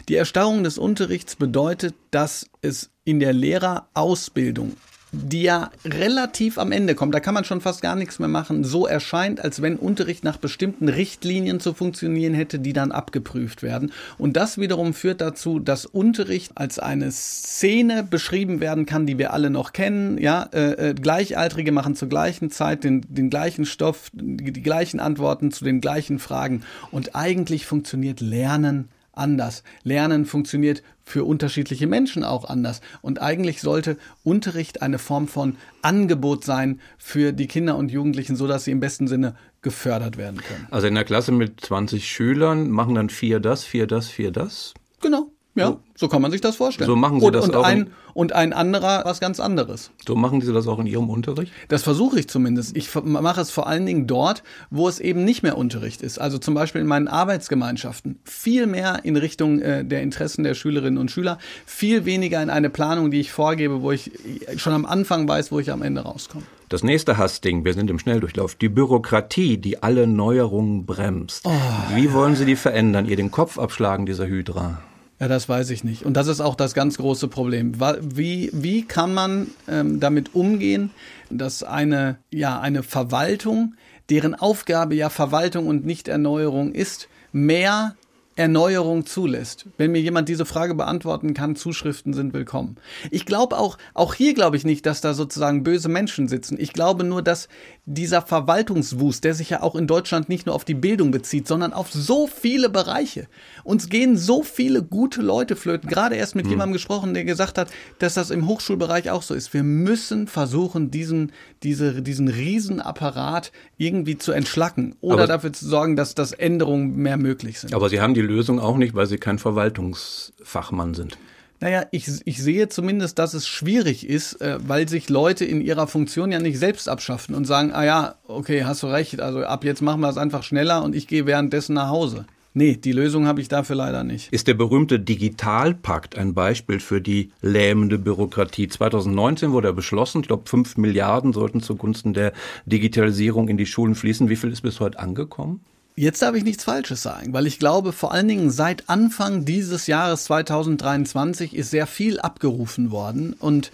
[0.09, 4.77] Die Erstarrung des Unterrichts bedeutet, dass es in der Lehrerausbildung,
[5.13, 8.65] die ja relativ am Ende kommt, da kann man schon fast gar nichts mehr machen,
[8.65, 13.93] so erscheint, als wenn Unterricht nach bestimmten Richtlinien zu funktionieren hätte, die dann abgeprüft werden.
[14.19, 19.33] Und das wiederum führt dazu, dass Unterricht als eine Szene beschrieben werden kann, die wir
[19.33, 20.19] alle noch kennen.
[20.19, 25.01] Ja, äh, äh, Gleichaltrige machen zur gleichen Zeit den, den gleichen Stoff, die, die gleichen
[25.01, 26.63] Antworten zu den gleichen Fragen.
[26.91, 28.89] Und eigentlich funktioniert Lernen
[29.19, 29.63] anders.
[29.83, 32.81] Lernen funktioniert für unterschiedliche Menschen auch anders.
[33.03, 38.47] Und eigentlich sollte Unterricht eine Form von Angebot sein für die Kinder und Jugendlichen, so
[38.47, 40.67] dass sie im besten Sinne gefördert werden können.
[40.71, 44.75] Also in der Klasse mit 20 Schülern machen dann vier das, vier das, vier das.
[45.01, 45.31] Genau.
[45.59, 46.89] Ja, so kann man sich das vorstellen.
[46.89, 49.91] So machen Sie und, das und auch ein, in- und ein anderer was ganz anderes.
[50.07, 51.53] So machen Sie das auch in Ihrem Unterricht?
[51.69, 52.77] Das versuche ich zumindest.
[52.77, 56.21] Ich mache es vor allen Dingen dort, wo es eben nicht mehr Unterricht ist.
[56.21, 58.19] Also zum Beispiel in meinen Arbeitsgemeinschaften.
[58.25, 61.39] Viel mehr in Richtung äh, der Interessen der Schülerinnen und Schüler.
[61.67, 64.11] Viel weniger in eine Planung, die ich vorgebe, wo ich
[64.57, 66.45] schon am Anfang weiß, wo ich am Ende rauskomme.
[66.69, 71.47] Das nächste Hassding, wir sind im Schnelldurchlauf, die Bürokratie, die alle Neuerungen bremst.
[71.95, 73.07] Wie wollen Sie die verändern?
[73.07, 74.83] Ihr den Kopf abschlagen, dieser Hydra?
[75.21, 76.05] Ja, das weiß ich nicht.
[76.05, 77.81] Und das ist auch das ganz große Problem.
[78.01, 80.91] Wie, wie kann man ähm, damit umgehen,
[81.29, 83.75] dass eine, ja, eine Verwaltung,
[84.11, 87.97] deren Aufgabe ja Verwaltung und nicht Erneuerung ist, mehr
[88.39, 89.67] Erneuerung zulässt.
[89.79, 92.77] Wenn mir jemand diese Frage beantworten kann, Zuschriften sind willkommen.
[93.11, 96.57] Ich glaube auch, auch hier glaube ich nicht, dass da sozusagen böse Menschen sitzen.
[96.61, 97.49] Ich glaube nur, dass
[97.85, 101.73] dieser Verwaltungswust, der sich ja auch in Deutschland nicht nur auf die Bildung bezieht, sondern
[101.73, 103.27] auf so viele Bereiche.
[103.65, 105.91] Uns gehen so viele gute Leute flöten.
[105.91, 109.53] Gerade erst mit jemandem gesprochen, der gesagt hat, dass das im Hochschulbereich auch so ist.
[109.53, 111.33] Wir müssen versuchen, diesen,
[111.65, 117.17] diese, diesen Riesenapparat irgendwie zu entschlacken oder Aber- dafür zu sorgen, dass, dass Änderungen mehr
[117.17, 117.75] möglich sind.
[117.75, 121.19] Aber Sie haben die Lösung auch nicht, weil Sie kein Verwaltungsfachmann sind.
[121.61, 125.89] Naja, ich, ich sehe zumindest, dass es schwierig ist, äh, weil sich Leute in ihrer
[125.89, 129.65] Funktion ja nicht selbst abschaffen und sagen, ah ja, okay, hast du recht, also ab
[129.65, 132.27] jetzt machen wir es einfach schneller und ich gehe währenddessen nach Hause.
[132.55, 134.33] Nee, die Lösung habe ich dafür leider nicht.
[134.33, 138.69] Ist der berühmte Digitalpakt ein Beispiel für die lähmende Bürokratie?
[138.69, 140.23] 2019 wurde er beschlossen.
[140.23, 142.33] Ich glaube, 5 Milliarden sollten zugunsten der
[142.67, 144.29] Digitalisierung in die Schulen fließen.
[144.29, 145.61] Wie viel ist bis heute angekommen?
[145.99, 149.89] Jetzt darf ich nichts Falsches sagen, weil ich glaube, vor allen Dingen seit Anfang dieses
[149.89, 153.73] Jahres 2023 ist sehr viel abgerufen worden und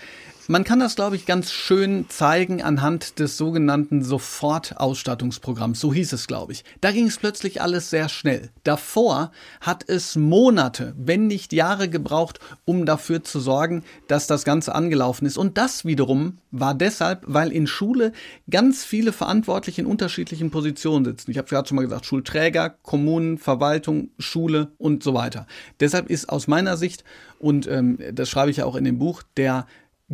[0.49, 5.81] man kann das, glaube ich, ganz schön zeigen anhand des sogenannten Sofortausstattungsprogramms.
[5.81, 6.65] So hieß es, glaube ich.
[6.81, 8.51] Da ging es plötzlich alles sehr schnell.
[8.63, 14.75] Davor hat es Monate, wenn nicht Jahre gebraucht, um dafür zu sorgen, dass das Ganze
[14.75, 15.39] angelaufen ist.
[15.39, 18.13] Und das wiederum war deshalb, weil in Schule
[18.51, 21.31] ganz viele Verantwortliche in unterschiedlichen Positionen sitzen.
[21.31, 25.47] Ich habe gerade schon mal gesagt, Schulträger, Kommunen, Verwaltung, Schule und so weiter.
[25.81, 27.05] Deshalb ist aus meiner Sicht,
[27.39, 29.67] und ähm, das schreibe ich ja auch in dem Buch, der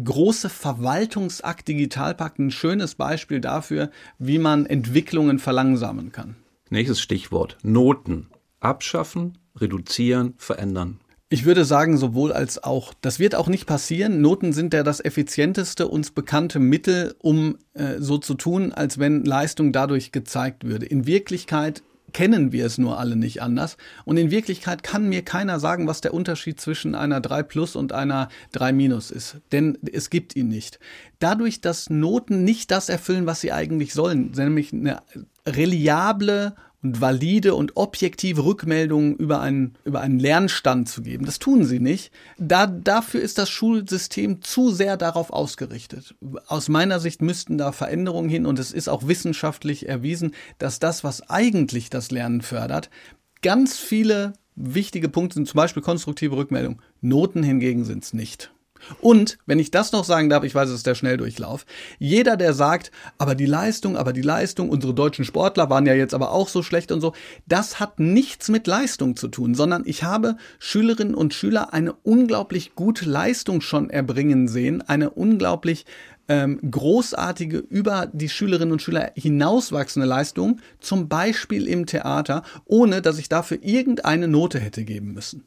[0.02, 6.36] große Verwaltungsakt Digitalpakt ein schönes Beispiel dafür, wie man Entwicklungen verlangsamen kann.
[6.70, 7.58] Nächstes Stichwort.
[7.62, 8.28] Noten.
[8.60, 11.00] Abschaffen, reduzieren, verändern.
[11.32, 12.92] Ich würde sagen, sowohl als auch.
[13.00, 14.20] Das wird auch nicht passieren.
[14.20, 19.24] Noten sind ja das effizienteste uns bekannte Mittel, um äh, so zu tun, als wenn
[19.24, 20.86] Leistung dadurch gezeigt würde.
[20.86, 23.76] In Wirklichkeit kennen wir es nur alle nicht anders.
[24.04, 27.92] Und in Wirklichkeit kann mir keiner sagen, was der Unterschied zwischen einer 3 plus und
[27.92, 29.36] einer 3 minus ist.
[29.52, 30.78] Denn es gibt ihn nicht.
[31.18, 35.02] Dadurch, dass Noten nicht das erfüllen, was sie eigentlich sollen, nämlich eine
[35.46, 41.26] reliable und valide und objektive Rückmeldungen über einen, über einen Lernstand zu geben.
[41.26, 42.10] Das tun sie nicht.
[42.38, 46.14] Da, dafür ist das Schulsystem zu sehr darauf ausgerichtet.
[46.46, 51.04] Aus meiner Sicht müssten da Veränderungen hin und es ist auch wissenschaftlich erwiesen, dass das,
[51.04, 52.88] was eigentlich das Lernen fördert,
[53.42, 56.80] ganz viele wichtige Punkte sind, zum Beispiel konstruktive Rückmeldung.
[57.00, 58.50] Noten hingegen sind es nicht.
[59.00, 61.66] Und, wenn ich das noch sagen darf, ich weiß, es ist der Schnelldurchlauf,
[61.98, 66.14] jeder, der sagt, aber die Leistung, aber die Leistung, unsere deutschen Sportler waren ja jetzt
[66.14, 67.12] aber auch so schlecht und so,
[67.46, 72.74] das hat nichts mit Leistung zu tun, sondern ich habe Schülerinnen und Schüler eine unglaublich
[72.74, 75.86] gute Leistung schon erbringen sehen, eine unglaublich
[76.30, 83.18] ähm, großartige, über die Schülerinnen und Schüler hinauswachsende Leistung, zum Beispiel im Theater, ohne dass
[83.18, 85.44] ich dafür irgendeine Note hätte geben müssen.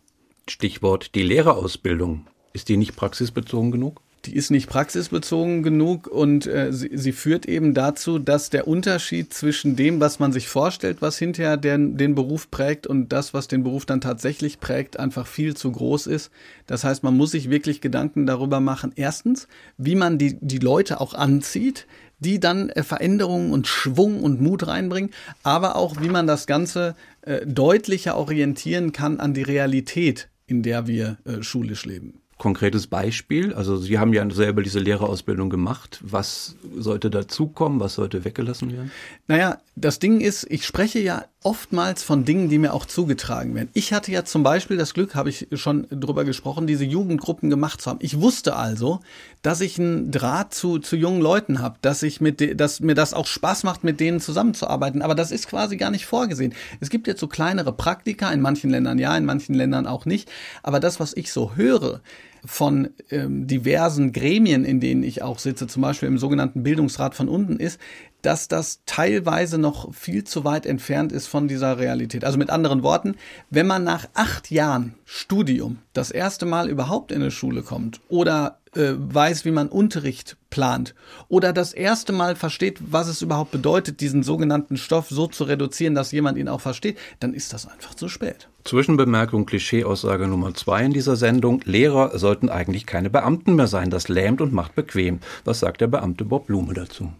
[0.49, 2.27] Stichwort die Lehrerausbildung.
[2.53, 4.01] Ist die nicht praxisbezogen genug?
[4.25, 9.33] die ist nicht praxisbezogen genug und äh, sie, sie führt eben dazu, dass der Unterschied
[9.33, 13.47] zwischen dem, was man sich vorstellt, was hinterher den, den Beruf prägt und das, was
[13.47, 16.31] den Beruf dann tatsächlich prägt, einfach viel zu groß ist.
[16.67, 19.47] Das heißt, man muss sich wirklich Gedanken darüber machen, erstens,
[19.77, 21.85] wie man die, die Leute auch anzieht,
[22.19, 25.11] die dann äh, Veränderungen und Schwung und Mut reinbringen,
[25.43, 30.87] aber auch, wie man das Ganze äh, deutlicher orientieren kann an die Realität, in der
[30.87, 33.53] wir äh, schulisch leben konkretes Beispiel?
[33.53, 35.99] Also Sie haben ja selber diese Lehrerausbildung gemacht.
[36.01, 37.79] Was sollte dazukommen?
[37.79, 38.91] Was sollte weggelassen werden?
[39.27, 43.69] Naja, das Ding ist, ich spreche ja oftmals von Dingen, die mir auch zugetragen werden.
[43.73, 47.81] Ich hatte ja zum Beispiel das Glück, habe ich schon drüber gesprochen, diese Jugendgruppen gemacht
[47.81, 47.99] zu haben.
[48.01, 48.99] Ich wusste also,
[49.41, 53.13] dass ich einen Draht zu, zu jungen Leuten habe, dass ich mit, dass mir das
[53.13, 55.01] auch Spaß macht, mit denen zusammenzuarbeiten.
[55.01, 56.53] Aber das ist quasi gar nicht vorgesehen.
[56.79, 60.29] Es gibt jetzt so kleinere Praktika, in manchen Ländern ja, in manchen Ländern auch nicht.
[60.63, 62.01] Aber das, was ich so höre,
[62.45, 67.29] von ähm, diversen Gremien, in denen ich auch sitze, zum Beispiel im sogenannten Bildungsrat von
[67.29, 67.79] unten, ist,
[68.21, 72.23] dass das teilweise noch viel zu weit entfernt ist von dieser Realität.
[72.23, 73.15] Also mit anderen Worten,
[73.49, 78.59] wenn man nach acht Jahren Studium das erste Mal überhaupt in eine Schule kommt oder
[78.75, 80.93] äh, weiß, wie man Unterricht plant
[81.29, 85.95] oder das erste Mal versteht, was es überhaupt bedeutet, diesen sogenannten Stoff so zu reduzieren,
[85.95, 88.47] dass jemand ihn auch versteht, dann ist das einfach zu spät.
[88.63, 91.61] Zwischenbemerkung, Klischeeaussage Nummer zwei in dieser Sendung.
[91.65, 93.89] Lehrer sollten eigentlich keine Beamten mehr sein.
[93.89, 95.19] Das lähmt und macht bequem.
[95.43, 97.11] Was sagt der Beamte Bob Blume dazu?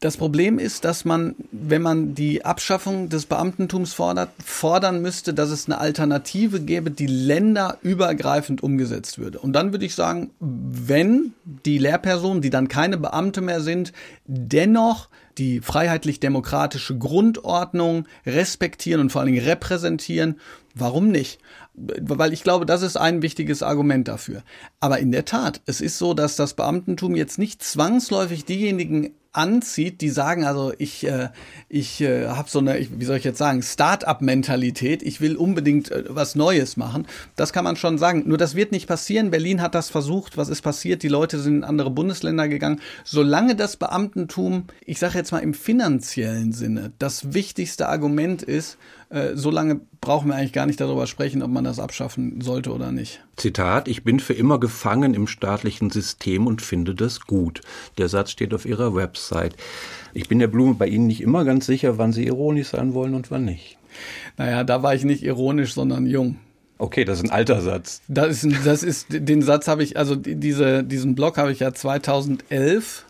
[0.00, 5.50] Das Problem ist, dass man, wenn man die Abschaffung des Beamtentums fordert, fordern müsste, dass
[5.50, 9.38] es eine Alternative gäbe, die länderübergreifend umgesetzt würde.
[9.38, 13.92] Und dann würde ich sagen, wenn die Lehrpersonen, die dann keine Beamte mehr sind,
[14.26, 20.38] dennoch die freiheitlich-demokratische Grundordnung respektieren und vor allen Dingen repräsentieren,
[20.74, 21.40] warum nicht?
[21.74, 24.42] Weil ich glaube, das ist ein wichtiges Argument dafür.
[24.80, 30.00] Aber in der Tat, es ist so, dass das Beamtentum jetzt nicht zwangsläufig diejenigen anzieht,
[30.00, 31.28] die sagen, also ich, äh,
[31.68, 35.90] ich äh, habe so eine, ich, wie soll ich jetzt sagen, Start-up-Mentalität, ich will unbedingt
[35.90, 37.06] äh, was Neues machen.
[37.36, 38.22] Das kann man schon sagen.
[38.26, 39.30] Nur das wird nicht passieren.
[39.30, 40.36] Berlin hat das versucht.
[40.36, 41.02] Was ist passiert?
[41.02, 42.80] Die Leute sind in andere Bundesländer gegangen.
[43.02, 48.78] Solange das Beamtentum, ich sage jetzt mal im finanziellen Sinne, das wichtigste Argument ist,
[49.14, 52.72] äh, so lange brauchen wir eigentlich gar nicht darüber sprechen, ob man das abschaffen sollte
[52.72, 53.20] oder nicht.
[53.36, 57.60] Zitat, ich bin für immer gefangen im staatlichen System und finde das gut.
[57.96, 59.54] Der Satz steht auf Ihrer Website.
[60.12, 63.14] Ich bin der Blume bei Ihnen nicht immer ganz sicher, wann Sie ironisch sein wollen
[63.14, 63.78] und wann nicht.
[64.36, 66.36] Naja, da war ich nicht ironisch, sondern jung.
[66.78, 68.02] Okay, das ist ein alter Satz.
[68.08, 71.72] Das ist, das ist den Satz habe ich, also diese, diesen Blog habe ich ja
[71.72, 73.04] 2011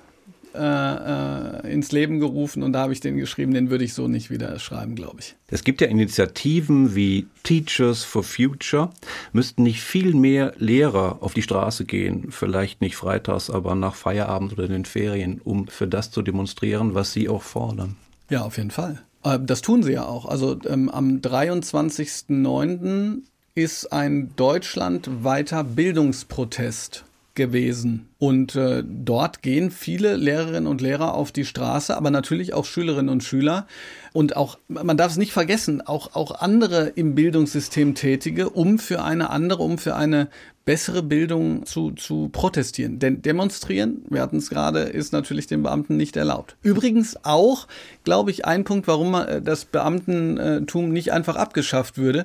[0.54, 4.08] äh, äh, ins Leben gerufen und da habe ich den geschrieben, den würde ich so
[4.08, 5.34] nicht wieder schreiben, glaube ich.
[5.48, 8.90] Es gibt ja Initiativen wie Teachers for Future.
[9.32, 14.52] Müssten nicht viel mehr Lehrer auf die Straße gehen, vielleicht nicht freitags, aber nach Feierabend
[14.52, 17.96] oder in den Ferien, um für das zu demonstrieren, was sie auch fordern?
[18.30, 19.02] Ja, auf jeden Fall.
[19.24, 20.26] Äh, Das tun sie ja auch.
[20.26, 23.18] Also ähm, am 23.09.
[23.54, 28.08] ist ein deutschlandweiter Bildungsprotest gewesen.
[28.18, 33.08] Und äh, dort gehen viele Lehrerinnen und Lehrer auf die Straße, aber natürlich auch Schülerinnen
[33.08, 33.66] und Schüler.
[34.12, 39.02] Und auch, man darf es nicht vergessen, auch, auch andere im Bildungssystem Tätige, um für
[39.02, 40.28] eine andere, um für eine
[40.64, 42.98] bessere Bildung zu, zu protestieren.
[42.98, 46.56] Denn demonstrieren, wir hatten es gerade, ist natürlich den Beamten nicht erlaubt.
[46.62, 47.66] Übrigens auch,
[48.04, 52.24] glaube ich, ein Punkt, warum äh, das Beamtentum nicht einfach abgeschafft würde.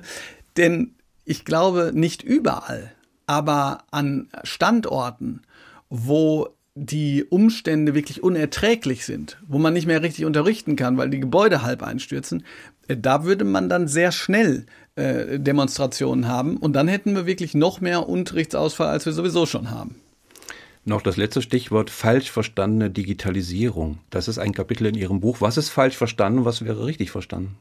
[0.56, 0.92] Denn
[1.24, 2.92] ich glaube, nicht überall
[3.30, 5.42] aber an Standorten,
[5.88, 11.20] wo die Umstände wirklich unerträglich sind, wo man nicht mehr richtig unterrichten kann, weil die
[11.20, 12.42] Gebäude halb einstürzen,
[12.88, 14.66] äh, da würde man dann sehr schnell
[14.96, 19.70] äh, Demonstrationen haben und dann hätten wir wirklich noch mehr Unterrichtsausfall, als wir sowieso schon
[19.70, 19.94] haben.
[20.84, 23.98] Noch das letzte Stichwort falsch verstandene Digitalisierung.
[24.10, 25.40] Das ist ein Kapitel in Ihrem Buch.
[25.40, 27.56] Was ist falsch verstanden, was wäre richtig verstanden?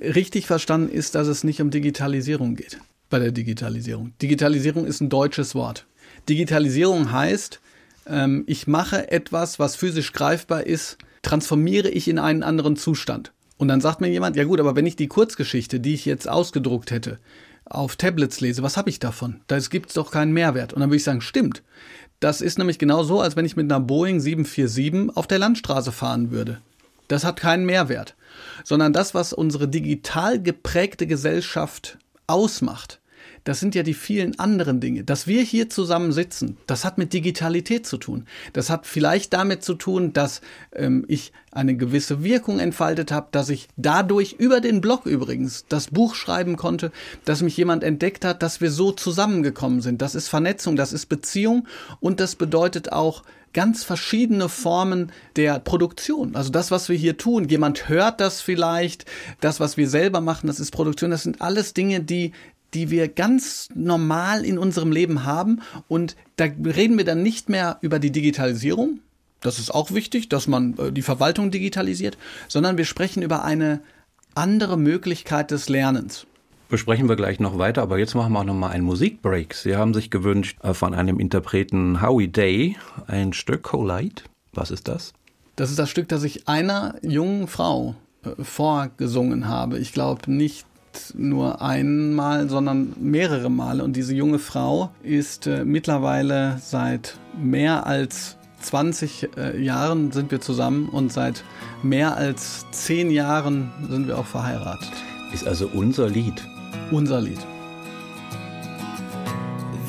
[0.00, 2.78] richtig verstanden ist, dass es nicht um Digitalisierung geht
[3.10, 4.12] bei der Digitalisierung.
[4.22, 5.86] Digitalisierung ist ein deutsches Wort.
[6.28, 7.60] Digitalisierung heißt,
[8.06, 13.32] ähm, ich mache etwas, was physisch greifbar ist, transformiere ich in einen anderen Zustand.
[13.58, 16.28] Und dann sagt mir jemand, ja gut, aber wenn ich die Kurzgeschichte, die ich jetzt
[16.28, 17.18] ausgedruckt hätte,
[17.66, 19.40] auf Tablets lese, was habe ich davon?
[19.48, 20.72] Da gibt es doch keinen Mehrwert.
[20.72, 21.62] Und dann würde ich sagen, stimmt.
[22.20, 25.92] Das ist nämlich genau so, als wenn ich mit einer Boeing 747 auf der Landstraße
[25.92, 26.60] fahren würde.
[27.08, 28.14] Das hat keinen Mehrwert.
[28.64, 32.99] Sondern das, was unsere digital geprägte Gesellschaft ausmacht,
[33.44, 35.04] das sind ja die vielen anderen Dinge.
[35.04, 38.26] Dass wir hier zusammen sitzen, das hat mit Digitalität zu tun.
[38.52, 40.40] Das hat vielleicht damit zu tun, dass
[40.74, 45.88] ähm, ich eine gewisse Wirkung entfaltet habe, dass ich dadurch über den Blog übrigens das
[45.88, 46.92] Buch schreiben konnte,
[47.24, 50.00] dass mich jemand entdeckt hat, dass wir so zusammengekommen sind.
[50.00, 51.66] Das ist Vernetzung, das ist Beziehung
[51.98, 56.36] und das bedeutet auch ganz verschiedene Formen der Produktion.
[56.36, 59.06] Also das, was wir hier tun, jemand hört das vielleicht,
[59.40, 62.32] das, was wir selber machen, das ist Produktion, das sind alles Dinge, die
[62.74, 65.60] die wir ganz normal in unserem Leben haben.
[65.88, 69.00] Und da reden wir dann nicht mehr über die Digitalisierung.
[69.40, 72.18] Das ist auch wichtig, dass man äh, die Verwaltung digitalisiert,
[72.48, 73.80] sondern wir sprechen über eine
[74.34, 76.26] andere Möglichkeit des Lernens.
[76.68, 79.54] Besprechen wir gleich noch weiter, aber jetzt machen wir auch noch mal einen Musikbreak.
[79.54, 84.22] Sie haben sich gewünscht äh, von einem Interpreten Howie Day ein Stück Collide.
[84.52, 85.12] Was ist das?
[85.56, 89.78] Das ist das Stück, das ich einer jungen Frau äh, vorgesungen habe.
[89.78, 90.64] Ich glaube nicht
[91.14, 93.84] nur einmal, sondern mehrere Male.
[93.84, 100.40] Und diese junge Frau ist äh, mittlerweile seit mehr als 20 äh, Jahren sind wir
[100.40, 101.44] zusammen und seit
[101.82, 104.92] mehr als 10 Jahren sind wir auch verheiratet.
[105.32, 106.42] Ist also unser Lied.
[106.90, 107.38] Unser Lied.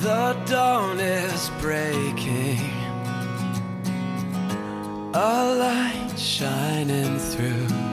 [0.02, 2.60] The dawn is breaking.
[5.14, 7.91] A light shining through.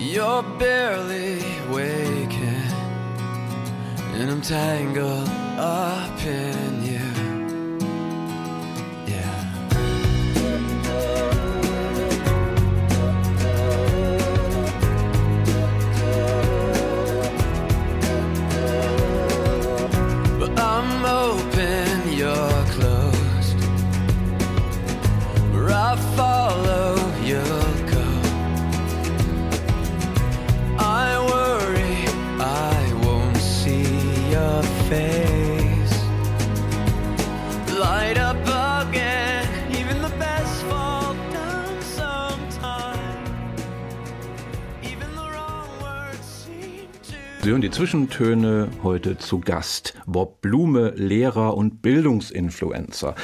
[0.00, 2.72] You're barely waking,
[4.14, 5.28] and I'm tangled
[5.58, 6.99] up in you.
[47.70, 49.94] Die Zwischentöne heute zu Gast.
[50.04, 53.14] Bob Blume, Lehrer und Bildungsinfluencer.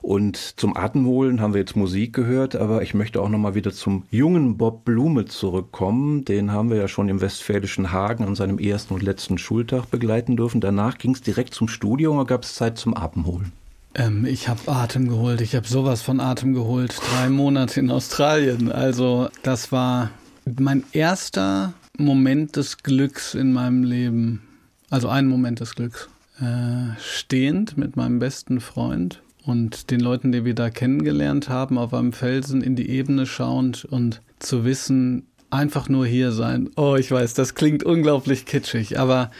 [0.00, 4.04] Und zum Atemholen haben wir jetzt Musik gehört, aber ich möchte auch nochmal wieder zum
[4.10, 6.24] jungen Bob Blume zurückkommen.
[6.24, 10.36] Den haben wir ja schon im westfälischen Hagen an seinem ersten und letzten Schultag begleiten
[10.36, 10.60] dürfen.
[10.60, 13.52] Danach ging es direkt zum Studio oder gab es Zeit zum Atemholen?
[13.94, 15.40] Ähm, ich habe Atem geholt.
[15.40, 16.96] Ich habe sowas von Atem geholt.
[17.12, 18.72] Drei Monate in Australien.
[18.72, 20.10] Also das war
[20.44, 24.42] mein erster Moment des Glücks in meinem Leben.
[24.90, 26.08] Also ein Moment des Glücks.
[26.40, 31.92] Äh, stehend mit meinem besten Freund und den Leuten, die wir da kennengelernt haben, auf
[31.92, 36.70] einem Felsen in die Ebene schauend und zu wissen, einfach nur hier sein.
[36.76, 39.30] Oh, ich weiß, das klingt unglaublich kitschig, aber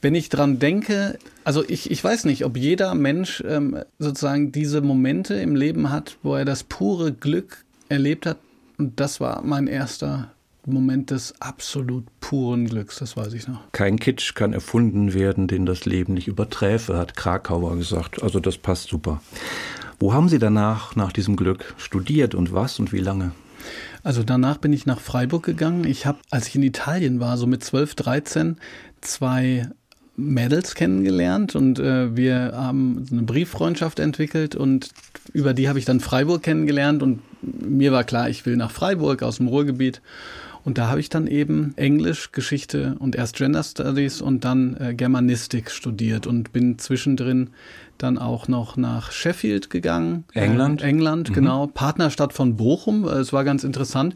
[0.00, 4.80] wenn ich dran denke, also ich, ich weiß nicht, ob jeder Mensch ähm, sozusagen diese
[4.80, 8.38] Momente im Leben hat, wo er das pure Glück erlebt hat.
[8.78, 10.31] Und das war mein erster
[10.64, 13.60] Moment des absolut puren Glücks, das weiß ich noch.
[13.72, 18.22] Kein Kitsch kann erfunden werden, den das Leben nicht überträfe, hat Krakauer gesagt.
[18.22, 19.20] Also das passt super.
[19.98, 23.32] Wo haben Sie danach, nach diesem Glück, studiert und was und wie lange?
[24.02, 25.84] Also danach bin ich nach Freiburg gegangen.
[25.84, 28.56] Ich habe, als ich in Italien war, so mit 12, 13,
[29.00, 29.68] zwei
[30.16, 34.90] Mädels kennengelernt und äh, wir haben eine Brieffreundschaft entwickelt und
[35.32, 39.22] über die habe ich dann Freiburg kennengelernt und mir war klar, ich will nach Freiburg
[39.22, 40.02] aus dem Ruhrgebiet.
[40.64, 44.94] Und da habe ich dann eben Englisch, Geschichte und erst Gender Studies und dann äh,
[44.94, 47.50] Germanistik studiert und bin zwischendrin
[47.98, 50.24] dann auch noch nach Sheffield gegangen.
[50.34, 50.82] England?
[50.82, 51.66] Äh, England, genau.
[51.66, 53.04] Partnerstadt von Bochum.
[53.04, 54.14] Äh, Es war ganz interessant.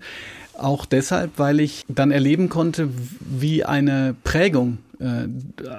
[0.55, 2.89] Auch deshalb, weil ich dann erleben konnte,
[3.21, 5.27] wie eine Prägung äh,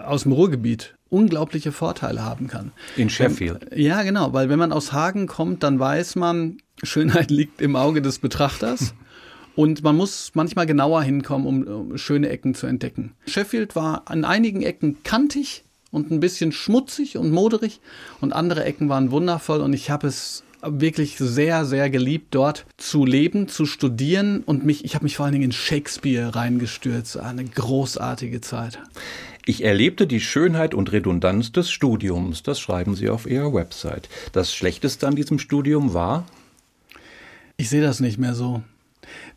[0.05, 2.71] aus dem Ruhrgebiet unglaubliche Vorteile haben kann.
[2.97, 3.67] In Sheffield.
[3.75, 8.01] Ja, genau, weil wenn man aus Hagen kommt, dann weiß man, Schönheit liegt im Auge
[8.01, 8.93] des Betrachters.
[9.57, 13.13] Und man muss manchmal genauer hinkommen, um, um schöne Ecken zu entdecken.
[13.25, 17.79] Sheffield war an einigen Ecken kantig und ein bisschen schmutzig und moderig
[18.21, 23.03] und andere Ecken waren wundervoll und ich habe es wirklich sehr, sehr geliebt, dort zu
[23.03, 27.17] leben, zu studieren und mich, ich habe mich vor allen Dingen in Shakespeare reingestürzt.
[27.17, 28.77] Eine großartige Zeit.
[29.47, 32.43] Ich erlebte die Schönheit und Redundanz des Studiums.
[32.43, 34.07] Das schreiben Sie auf Ihrer Website.
[34.33, 36.27] Das Schlechteste an diesem Studium war?
[37.55, 38.61] Ich sehe das nicht mehr so.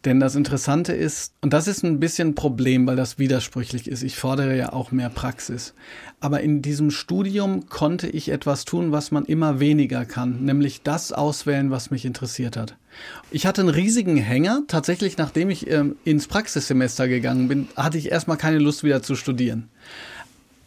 [0.07, 4.03] Denn das Interessante ist, und das ist ein bisschen ein Problem, weil das widersprüchlich ist,
[4.03, 5.75] ich fordere ja auch mehr Praxis.
[6.21, 11.13] Aber in diesem Studium konnte ich etwas tun, was man immer weniger kann, nämlich das
[11.13, 12.77] auswählen, was mich interessiert hat.
[13.31, 14.63] Ich hatte einen riesigen Hänger.
[14.69, 19.17] Tatsächlich, nachdem ich ähm, ins Praxissemester gegangen bin, hatte ich erstmal keine Lust wieder zu
[19.17, 19.69] studieren.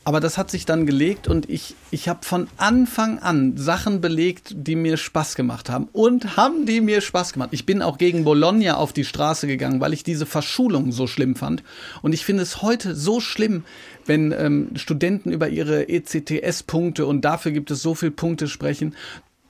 [0.06, 4.54] Aber das hat sich dann gelegt und ich, ich habe von Anfang an Sachen belegt,
[4.56, 5.88] die mir Spaß gemacht haben.
[5.94, 7.50] Und haben die mir Spaß gemacht.
[7.52, 11.36] Ich bin auch gegen Bologna auf die Straße gegangen, weil ich diese Verschulung so schlimm
[11.36, 11.64] fand.
[12.02, 13.64] Und ich finde es heute so schlimm,
[14.06, 18.96] wenn ähm, Studenten über ihre ECTS-Punkte und dafür gibt es so viele Punkte sprechen.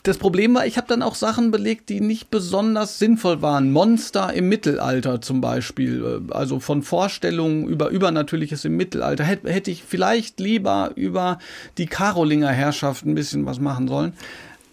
[0.03, 3.71] Das Problem war, ich habe dann auch Sachen belegt, die nicht besonders sinnvoll waren.
[3.71, 6.03] Monster im Mittelalter zum Beispiel.
[6.29, 9.23] Äh, Also von Vorstellungen über Übernatürliches im Mittelalter.
[9.23, 11.39] Hätte hätte ich vielleicht lieber über
[11.77, 14.13] die Karolinger Herrschaft ein bisschen was machen sollen.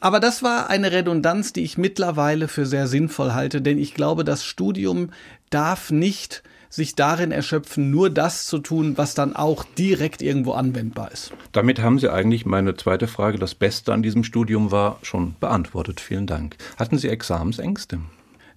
[0.00, 4.24] Aber das war eine Redundanz, die ich mittlerweile für sehr sinnvoll halte, denn ich glaube,
[4.24, 5.10] das Studium
[5.50, 11.10] darf nicht sich darin erschöpfen, nur das zu tun, was dann auch direkt irgendwo anwendbar
[11.10, 11.32] ist.
[11.52, 16.00] Damit haben Sie eigentlich meine zweite Frage, das Beste an diesem Studium war, schon beantwortet.
[16.00, 16.56] Vielen Dank.
[16.78, 17.98] Hatten Sie Examensängste?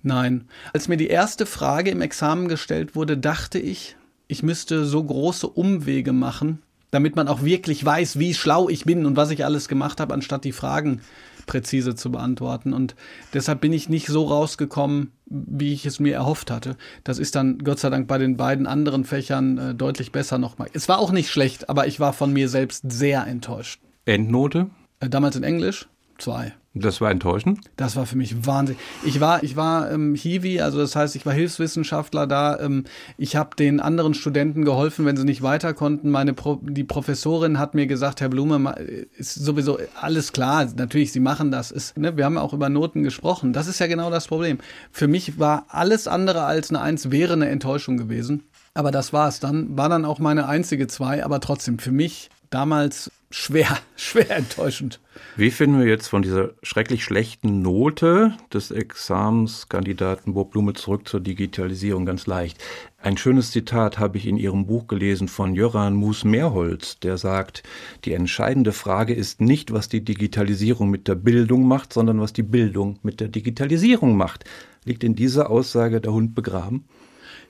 [0.03, 0.45] Nein.
[0.73, 3.95] Als mir die erste Frage im Examen gestellt wurde, dachte ich,
[4.27, 6.61] ich müsste so große Umwege machen,
[6.91, 10.13] damit man auch wirklich weiß, wie schlau ich bin und was ich alles gemacht habe,
[10.13, 11.01] anstatt die Fragen
[11.45, 12.73] präzise zu beantworten.
[12.73, 12.95] Und
[13.33, 16.77] deshalb bin ich nicht so rausgekommen, wie ich es mir erhofft hatte.
[17.03, 20.69] Das ist dann Gott sei Dank bei den beiden anderen Fächern äh, deutlich besser nochmal.
[20.73, 23.81] Es war auch nicht schlecht, aber ich war von mir selbst sehr enttäuscht.
[24.05, 24.69] Endnote?
[24.99, 25.87] Äh, damals in Englisch
[26.17, 26.53] zwei.
[26.75, 27.59] Das war enttäuschend.
[27.77, 28.77] Das war für mich Wahnsinn.
[29.05, 32.59] Ich war, ich war ähm, Hiwi, also das heißt, ich war Hilfswissenschaftler da.
[32.59, 36.09] Ähm, ich habe den anderen Studenten geholfen, wenn sie nicht weiter konnten.
[36.09, 38.73] Meine Pro die Professorin hat mir gesagt, Herr Blume,
[39.15, 40.67] ist sowieso alles klar.
[40.75, 41.69] Natürlich, Sie machen das.
[41.69, 43.53] Ist, ne, wir haben auch über Noten gesprochen.
[43.53, 44.57] Das ist ja genau das Problem.
[44.91, 48.45] Für mich war alles andere als eine Eins wäre eine Enttäuschung gewesen.
[48.73, 49.77] Aber das war es dann.
[49.77, 54.99] War dann auch meine einzige Zwei, aber trotzdem für mich damals schwer, schwer enttäuschend.
[55.35, 61.19] Wie finden wir jetzt von dieser schrecklich schlechten Note des Examenskandidaten Bob Blume zurück zur
[61.19, 62.63] Digitalisierung ganz leicht?
[63.01, 67.63] Ein schönes Zitat habe ich in Ihrem Buch gelesen von Jöran Mus-Mehrholz, der sagt,
[68.05, 72.43] die entscheidende Frage ist nicht, was die Digitalisierung mit der Bildung macht, sondern was die
[72.43, 74.45] Bildung mit der Digitalisierung macht.
[74.85, 76.85] Liegt in dieser Aussage der Hund begraben?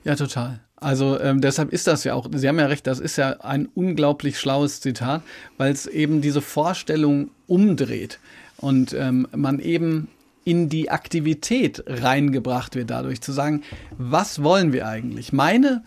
[0.04, 0.60] Ja, total.
[0.84, 3.68] Also ähm, deshalb ist das ja auch, Sie haben ja recht, das ist ja ein
[3.74, 5.22] unglaublich schlaues Zitat,
[5.56, 8.18] weil es eben diese Vorstellung umdreht
[8.58, 10.08] und ähm, man eben
[10.44, 13.62] in die Aktivität reingebracht wird dadurch, zu sagen,
[13.96, 15.32] was wollen wir eigentlich?
[15.32, 15.82] Meine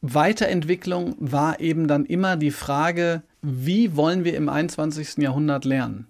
[0.00, 5.18] Weiterentwicklung war eben dann immer die Frage, wie wollen wir im 21.
[5.18, 6.06] Jahrhundert lernen?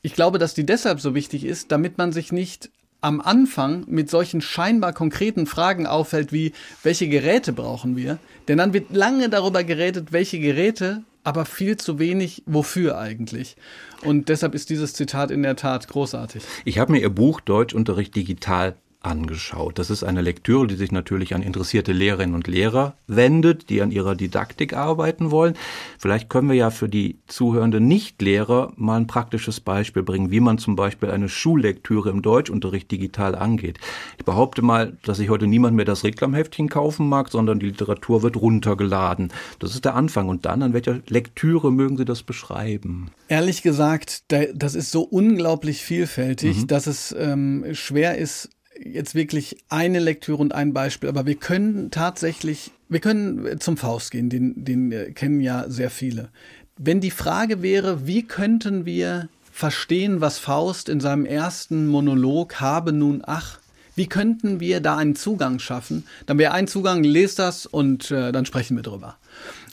[0.00, 2.70] Ich glaube, dass die deshalb so wichtig ist, damit man sich nicht
[3.02, 8.18] am Anfang mit solchen scheinbar konkreten Fragen auffällt, wie welche Geräte brauchen wir?
[8.48, 13.56] Denn dann wird lange darüber geredet, welche Geräte, aber viel zu wenig wofür eigentlich.
[14.02, 16.42] Und deshalb ist dieses Zitat in der Tat großartig.
[16.64, 19.78] Ich habe mir Ihr Buch Deutschunterricht digital angeschaut.
[19.78, 23.90] Das ist eine Lektüre, die sich natürlich an interessierte Lehrerinnen und Lehrer wendet, die an
[23.90, 25.54] ihrer Didaktik arbeiten wollen.
[25.98, 30.58] Vielleicht können wir ja für die zuhörenden Nichtlehrer mal ein praktisches Beispiel bringen, wie man
[30.58, 33.78] zum Beispiel eine Schullektüre im Deutschunterricht digital angeht.
[34.18, 38.22] Ich behaupte mal, dass sich heute niemand mehr das Reklamheftchen kaufen mag, sondern die Literatur
[38.22, 39.32] wird runtergeladen.
[39.58, 40.28] Das ist der Anfang.
[40.28, 43.10] Und dann, an welcher Lektüre mögen Sie das beschreiben?
[43.28, 48.50] Ehrlich gesagt, da- das ist so unglaublich vielfältig, dass es ähm, schwer ist,
[48.84, 54.10] jetzt wirklich eine Lektüre und ein Beispiel, aber wir können tatsächlich, wir können zum Faust
[54.10, 56.30] gehen, den, den äh, kennen ja sehr viele.
[56.78, 62.92] Wenn die Frage wäre, wie könnten wir verstehen, was Faust in seinem ersten Monolog habe
[62.92, 63.58] nun ach,
[63.94, 66.06] wie könnten wir da einen Zugang schaffen?
[66.24, 69.18] Dann wäre ein Zugang, lest das und äh, dann sprechen wir drüber.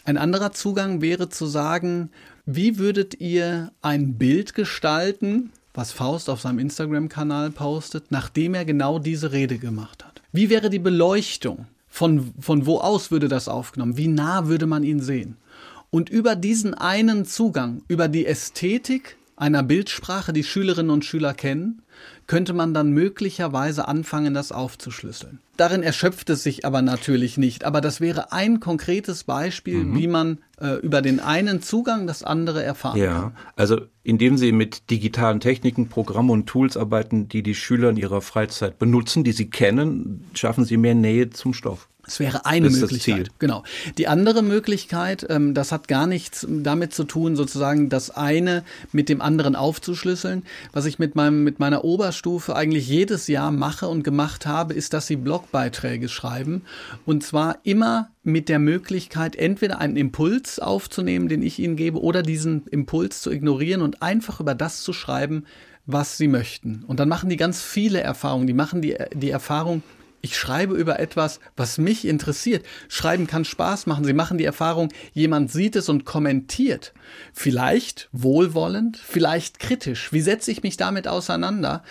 [0.03, 2.12] Ein anderer Zugang wäre zu sagen,
[2.45, 8.99] wie würdet ihr ein Bild gestalten, was Faust auf seinem Instagram-Kanal postet, nachdem er genau
[8.99, 10.21] diese Rede gemacht hat?
[10.34, 11.67] Wie wäre die Beleuchtung?
[11.88, 13.95] Von, von wo aus würde das aufgenommen?
[13.95, 15.38] Wie nah würde man ihn sehen?
[15.89, 21.82] Und über diesen einen Zugang, über die Ästhetik einer Bildsprache, die Schülerinnen und Schüler kennen,
[22.30, 25.39] könnte man dann möglicherweise anfangen, das aufzuschlüsseln.
[25.57, 27.65] Darin erschöpft es sich aber natürlich nicht.
[27.65, 29.97] Aber das wäre ein konkretes Beispiel, Mhm.
[29.97, 33.03] wie man äh, über den einen Zugang das andere erfahren kann.
[33.03, 37.97] Ja, also indem sie mit digitalen Techniken, Programmen und Tools arbeiten, die die Schüler in
[37.97, 41.88] ihrer Freizeit benutzen, die sie kennen, schaffen sie mehr Nähe zum Stoff.
[42.10, 43.30] Das wäre eine Das Möglichkeit.
[43.38, 43.64] Genau.
[43.99, 49.10] Die andere Möglichkeit, ähm, das hat gar nichts damit zu tun, sozusagen das eine mit
[49.10, 50.41] dem anderen aufzuschlüsseln.
[50.74, 54.93] Was ich mit meinem mit meiner Oberstufe eigentlich jedes Jahr mache und gemacht habe, ist,
[54.93, 56.64] dass sie Blogbeiträge schreiben
[57.05, 62.24] und zwar immer mit der Möglichkeit, entweder einen Impuls aufzunehmen, den ich ihnen gebe, oder
[62.24, 65.45] diesen Impuls zu ignorieren und einfach über das zu schreiben,
[65.86, 66.84] was sie möchten.
[66.88, 68.47] Und dann machen die ganz viele Erfahrungen.
[68.47, 69.84] Die machen die, die Erfahrung,
[70.22, 72.65] ich schreibe über etwas, was mich interessiert.
[72.88, 74.05] Schreiben kann Spaß machen.
[74.05, 76.93] Sie machen die Erfahrung, jemand sieht es und kommentiert.
[77.34, 80.11] Vielleicht wohlwollend, vielleicht kritisch.
[80.11, 81.84] Wie setze ich mich damit auseinander?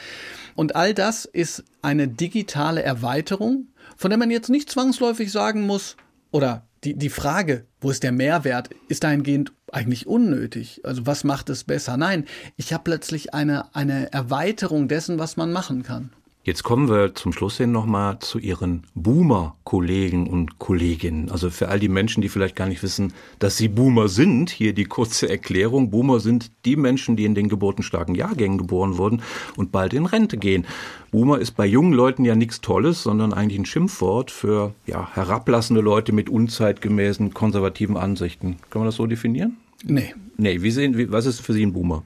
[0.55, 5.97] Und all das ist eine digitale Erweiterung, von der man jetzt nicht zwangsläufig sagen muss,
[6.31, 10.83] oder die, die Frage, wo ist der Mehrwert, ist dahingehend eigentlich unnötig.
[10.85, 11.97] Also was macht es besser?
[11.97, 12.25] Nein,
[12.57, 16.13] ich habe plötzlich eine, eine Erweiterung dessen, was man machen kann.
[16.49, 21.31] Jetzt kommen wir zum Schluss hin nochmal zu Ihren Boomer-Kollegen und Kolleginnen.
[21.31, 24.73] Also für all die Menschen, die vielleicht gar nicht wissen, dass sie Boomer sind, hier
[24.73, 25.91] die kurze Erklärung.
[25.91, 29.21] Boomer sind die Menschen, die in den geburtenstarken Jahrgängen geboren wurden
[29.59, 30.67] und bald in Rente gehen.
[31.11, 35.83] Boomer ist bei jungen Leuten ja nichts Tolles, sondern eigentlich ein Schimpfwort für ja, herablassende
[35.83, 38.57] Leute mit unzeitgemäßen, konservativen Ansichten.
[38.71, 39.59] Kann man das so definieren?
[39.85, 40.15] Nee.
[40.39, 42.05] Nee, wie sehen, wie, was ist für Sie ein Boomer?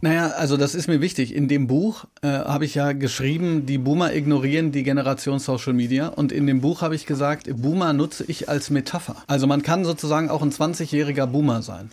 [0.00, 1.34] Naja, also das ist mir wichtig.
[1.34, 6.06] In dem Buch äh, habe ich ja geschrieben, die Boomer ignorieren die Generation Social Media.
[6.06, 9.16] Und in dem Buch habe ich gesagt, Boomer nutze ich als Metapher.
[9.26, 11.90] Also man kann sozusagen auch ein 20-jähriger Boomer sein.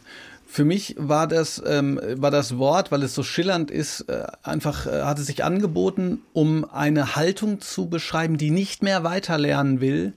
[0.47, 4.86] Für mich war das, ähm, war das Wort, weil es so schillernd ist, äh, einfach
[4.86, 10.14] äh, hat es sich angeboten, um eine Haltung zu beschreiben, die nicht mehr weiterlernen will,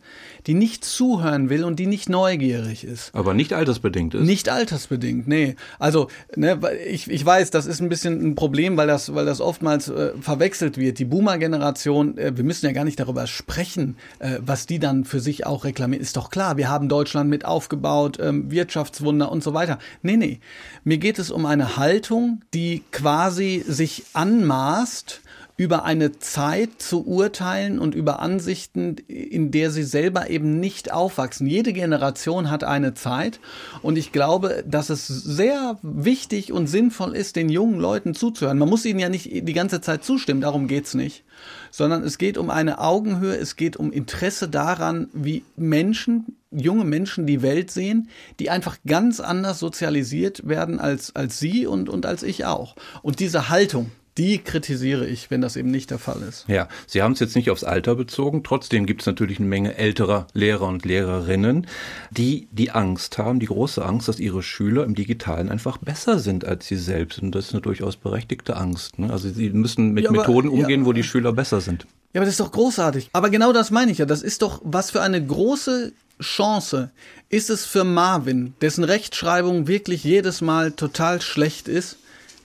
[0.49, 3.15] die nicht zuhören will und die nicht neugierig ist.
[3.15, 4.25] Aber nicht altersbedingt ist.
[4.25, 5.57] Nicht altersbedingt, nee.
[5.79, 9.43] Also, ne, ich, ich weiß, das ist ein bisschen ein Problem, weil das, weil das
[9.43, 10.99] oftmals äh, verwechselt wird.
[10.99, 15.21] Die Boomer-Generation, äh, wir müssen ja gar nicht darüber sprechen, äh, was die dann für
[15.21, 16.03] sich auch reklamieren.
[16.03, 19.79] Ist doch klar, wir haben Deutschland mit aufgebaut, ähm, Wirtschaftswunder und so weiter.
[20.01, 20.41] Nee, nee.
[20.83, 25.21] Mir geht es um eine Haltung, die quasi sich anmaßt,
[25.59, 31.49] über eine Zeit zu urteilen und über Ansichten, in der sie selber eben nicht aufwachsen.
[31.49, 33.41] Jede Generation hat eine Zeit
[33.83, 38.57] und ich glaube, dass es sehr wichtig und sinnvoll ist, den jungen Leuten zuzuhören.
[38.57, 41.25] Man muss ihnen ja nicht die ganze Zeit zustimmen, darum geht's nicht,
[41.73, 47.27] sondern es geht um eine Augenhöhe, es geht um Interesse daran, wie Menschen junge Menschen
[47.27, 52.23] die Welt sehen, die einfach ganz anders sozialisiert werden als, als sie und, und als
[52.23, 52.75] ich auch.
[53.03, 56.45] Und diese Haltung, die kritisiere ich, wenn das eben nicht der Fall ist.
[56.49, 58.43] Ja, Sie haben es jetzt nicht aufs Alter bezogen.
[58.43, 61.67] Trotzdem gibt es natürlich eine Menge älterer Lehrer und Lehrerinnen,
[62.11, 66.45] die die Angst haben, die große Angst, dass ihre Schüler im Digitalen einfach besser sind
[66.45, 67.21] als sie selbst.
[67.23, 68.99] Und das ist eine durchaus berechtigte Angst.
[68.99, 69.11] Ne?
[69.13, 70.87] Also sie müssen mit Ja, aber- Methoden umgehen, ja.
[70.87, 71.87] wo die Schüler besser sind.
[72.13, 73.11] Ja, aber das ist doch großartig.
[73.13, 74.07] Aber genau das meine ich ja.
[74.07, 76.91] Das ist doch, was für eine große Chance
[77.29, 81.97] ist es für Marvin, dessen Rechtschreibung wirklich jedes Mal total schlecht ist,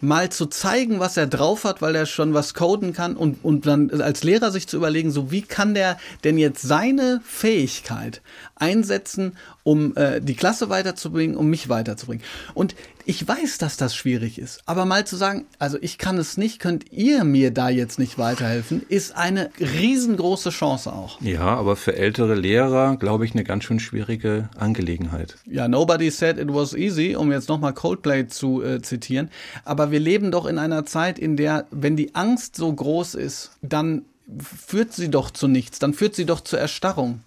[0.04, 3.66] mal zu zeigen, was er drauf hat, weil er schon was coden kann und, und
[3.66, 8.22] dann als Lehrer sich zu überlegen, so wie kann der denn jetzt seine Fähigkeit
[8.56, 12.24] einsetzen, um äh, die Klasse weiterzubringen, um mich weiterzubringen.
[12.54, 16.38] Und ich weiß, dass das schwierig ist, aber mal zu sagen, also ich kann es
[16.38, 21.20] nicht, könnt ihr mir da jetzt nicht weiterhelfen, ist eine riesengroße Chance auch.
[21.22, 25.38] Ja, aber für ältere Lehrer, glaube ich, eine ganz schön schwierige Angelegenheit.
[25.46, 29.30] Ja, nobody said it was easy, um jetzt nochmal Coldplay zu äh, zitieren.
[29.66, 33.52] Aber wir leben doch in einer Zeit, in der, wenn die Angst so groß ist,
[33.62, 34.04] dann
[34.40, 37.22] führt sie doch zu nichts, dann führt sie doch zur Erstarrung.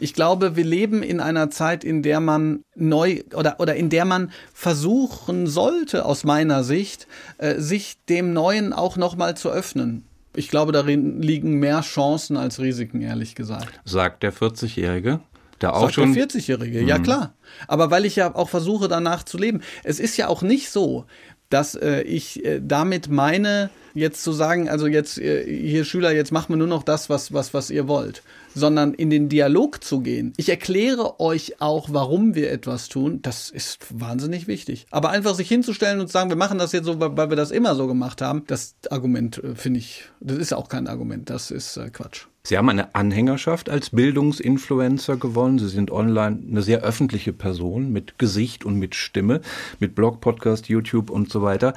[0.00, 4.06] Ich glaube, wir leben in einer Zeit, in der man neu oder, oder in der
[4.06, 10.06] man versuchen sollte, aus meiner Sicht, äh, sich dem Neuen auch nochmal zu öffnen.
[10.34, 13.80] Ich glaube, darin liegen mehr Chancen als Risiken, ehrlich gesagt.
[13.84, 15.20] Sagt der 40-Jährige,
[15.60, 16.14] der auch Sagt schon.
[16.14, 17.34] der 40-Jährige, ja klar.
[17.68, 19.60] Aber weil ich ja auch versuche, danach zu leben.
[19.84, 21.04] Es ist ja auch nicht so,
[21.50, 26.32] dass äh, ich äh, damit meine, jetzt zu sagen, also jetzt, äh, hier Schüler, jetzt
[26.32, 28.22] machen wir nur noch das, was, was, was ihr wollt,
[28.54, 30.32] sondern in den Dialog zu gehen.
[30.36, 33.20] Ich erkläre euch auch, warum wir etwas tun.
[33.22, 34.86] Das ist wahnsinnig wichtig.
[34.90, 37.50] Aber einfach sich hinzustellen und zu sagen, wir machen das jetzt so, weil wir das
[37.50, 41.50] immer so gemacht haben, das Argument äh, finde ich, das ist auch kein Argument, das
[41.50, 42.26] ist äh, Quatsch.
[42.42, 45.58] Sie haben eine Anhängerschaft als Bildungsinfluencer gewonnen.
[45.58, 49.42] Sie sind online eine sehr öffentliche Person mit Gesicht und mit Stimme,
[49.78, 51.74] mit Blog, Podcast, YouTube und so weiter.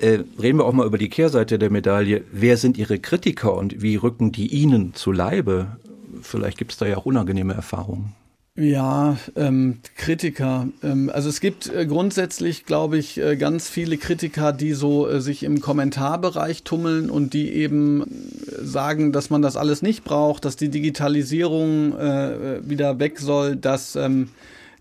[0.00, 2.24] Äh, reden wir auch mal über die Kehrseite der Medaille.
[2.30, 5.78] Wer sind Ihre Kritiker und wie rücken die Ihnen zu Leibe?
[6.22, 8.14] Vielleicht gibt es da ja auch unangenehme Erfahrungen.
[8.56, 10.68] Ja, ähm, Kritiker.
[10.84, 15.20] Ähm, also es gibt äh, grundsätzlich, glaube ich, äh, ganz viele Kritiker, die so äh,
[15.20, 20.44] sich im Kommentarbereich tummeln und die eben äh, sagen, dass man das alles nicht braucht,
[20.44, 24.28] dass die Digitalisierung äh, wieder weg soll, dass ähm,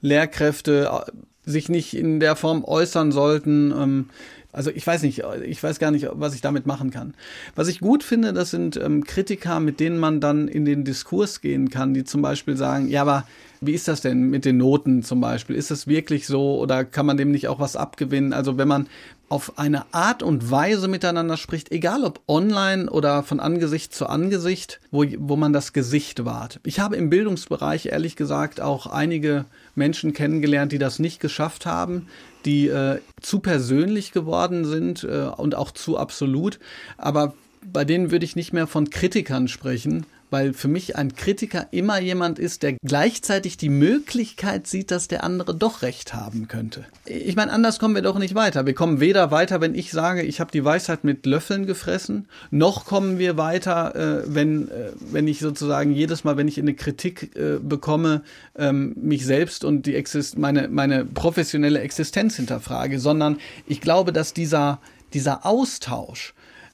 [0.01, 1.11] Lehrkräfte äh,
[1.49, 4.07] sich nicht in der Form äußern sollten.
[4.54, 7.16] Also ich weiß nicht, ich weiß gar nicht, was ich damit machen kann.
[7.56, 11.41] Was ich gut finde, das sind ähm, Kritiker, mit denen man dann in den Diskurs
[11.41, 13.26] gehen kann, die zum Beispiel sagen, ja, aber
[13.62, 15.56] wie ist das denn mit den Noten zum Beispiel?
[15.56, 18.34] Ist es wirklich so oder kann man dem nicht auch was abgewinnen?
[18.34, 18.88] Also wenn man
[19.30, 24.80] auf eine Art und Weise miteinander spricht, egal ob online oder von Angesicht zu Angesicht,
[24.91, 26.60] wo, wo man das Gesicht wahrt.
[26.64, 32.08] Ich habe im Bildungsbereich ehrlich gesagt auch einige Menschen kennengelernt, die das nicht geschafft haben,
[32.45, 36.59] die äh, zu persönlich geworden sind äh, und auch zu absolut.
[36.97, 37.33] Aber
[37.65, 41.99] bei denen würde ich nicht mehr von Kritikern sprechen, weil für mich ein Kritiker immer
[41.99, 46.86] jemand ist, der gleichzeitig die Möglichkeit sieht, dass der andere doch recht haben könnte.
[47.05, 48.65] Ich meine, anders kommen wir doch nicht weiter.
[48.65, 52.86] Wir kommen weder weiter, wenn ich sage, ich habe die Weisheit mit Löffeln gefressen, noch
[52.86, 57.36] kommen wir weiter, äh, wenn, äh, wenn ich sozusagen jedes Mal, wenn ich eine Kritik
[57.36, 58.23] äh, bekomme,
[58.57, 64.34] ähm, mich selbst und die Exist meine, meine professionelle Existenz hinterfrage, sondern ich glaube, dass
[64.34, 64.79] dieser,
[65.13, 66.34] dieser Austausch,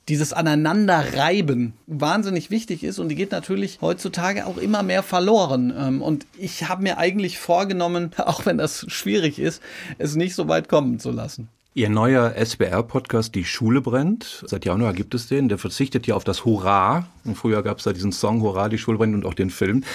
[0.10, 5.74] dieses Aneinanderreiben wahnsinnig wichtig ist und die geht natürlich heutzutage auch immer mehr verloren.
[5.78, 9.62] Ähm, Und ich habe mir eigentlich vorgenommen, auch wenn das schwierig ist,
[10.00, 11.48] es nicht so weit kommen zu lassen.
[11.80, 16.26] Ihr neuer SBR-Podcast Die Schule brennt, seit Januar gibt es den, der verzichtet ja auf
[16.26, 17.08] das Hurra.
[17.24, 19.86] Und früher gab es da diesen Song Hurra, die Schule brennt und auch den Film.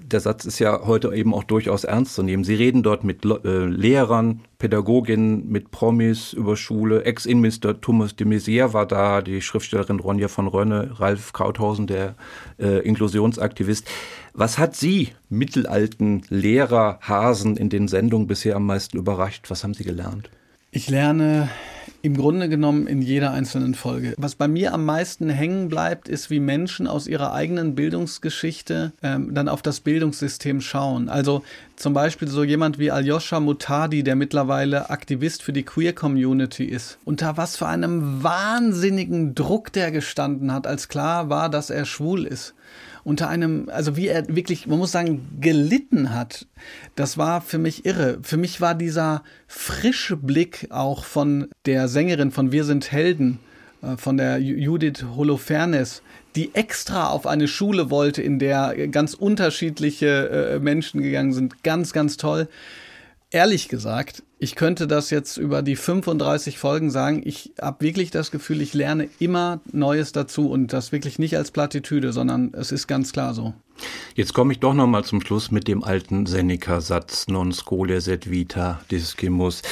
[0.00, 2.42] Der Satz ist ja heute eben auch durchaus ernst zu nehmen.
[2.42, 7.04] Sie reden dort mit äh, Lehrern, Pädagoginnen, mit Promis über Schule.
[7.04, 12.16] Ex-Innenminister Thomas de Maizière war da, die Schriftstellerin Ronja von Rönne, Ralf Krauthausen, der
[12.58, 13.86] äh, Inklusionsaktivist.
[14.32, 19.48] Was hat Sie, mittelalten Lehrerhasen, in den Sendungen bisher am meisten überrascht?
[19.50, 20.30] Was haben Sie gelernt?
[20.70, 21.48] Ich lerne
[22.02, 24.14] im Grunde genommen in jeder einzelnen Folge.
[24.18, 29.34] Was bei mir am meisten hängen bleibt, ist, wie Menschen aus ihrer eigenen Bildungsgeschichte ähm,
[29.34, 31.08] dann auf das Bildungssystem schauen.
[31.08, 31.42] Also
[31.76, 36.98] zum Beispiel so jemand wie Aljoscha Mutadi, der mittlerweile Aktivist für die Queer Community ist.
[37.04, 42.26] Unter was für einem wahnsinnigen Druck der gestanden hat, als klar war, dass er schwul
[42.26, 42.54] ist
[43.08, 46.46] unter einem, also wie er wirklich, man muss sagen, gelitten hat,
[46.94, 48.18] das war für mich irre.
[48.22, 53.40] Für mich war dieser frische Blick auch von der Sängerin von Wir sind Helden,
[53.82, 56.02] äh, von der Ju- Judith Holofernes,
[56.36, 61.94] die extra auf eine Schule wollte, in der ganz unterschiedliche äh, Menschen gegangen sind, ganz,
[61.94, 62.46] ganz toll.
[63.30, 67.22] Ehrlich gesagt, ich könnte das jetzt über die 35 Folgen sagen.
[67.24, 71.50] Ich habe wirklich das Gefühl, ich lerne immer Neues dazu und das wirklich nicht als
[71.50, 73.54] Plattitüde, sondern es ist ganz klar so.
[74.14, 78.30] Jetzt komme ich doch noch mal zum Schluss mit dem alten Seneca-Satz non scole sed
[78.30, 79.62] vita discimus,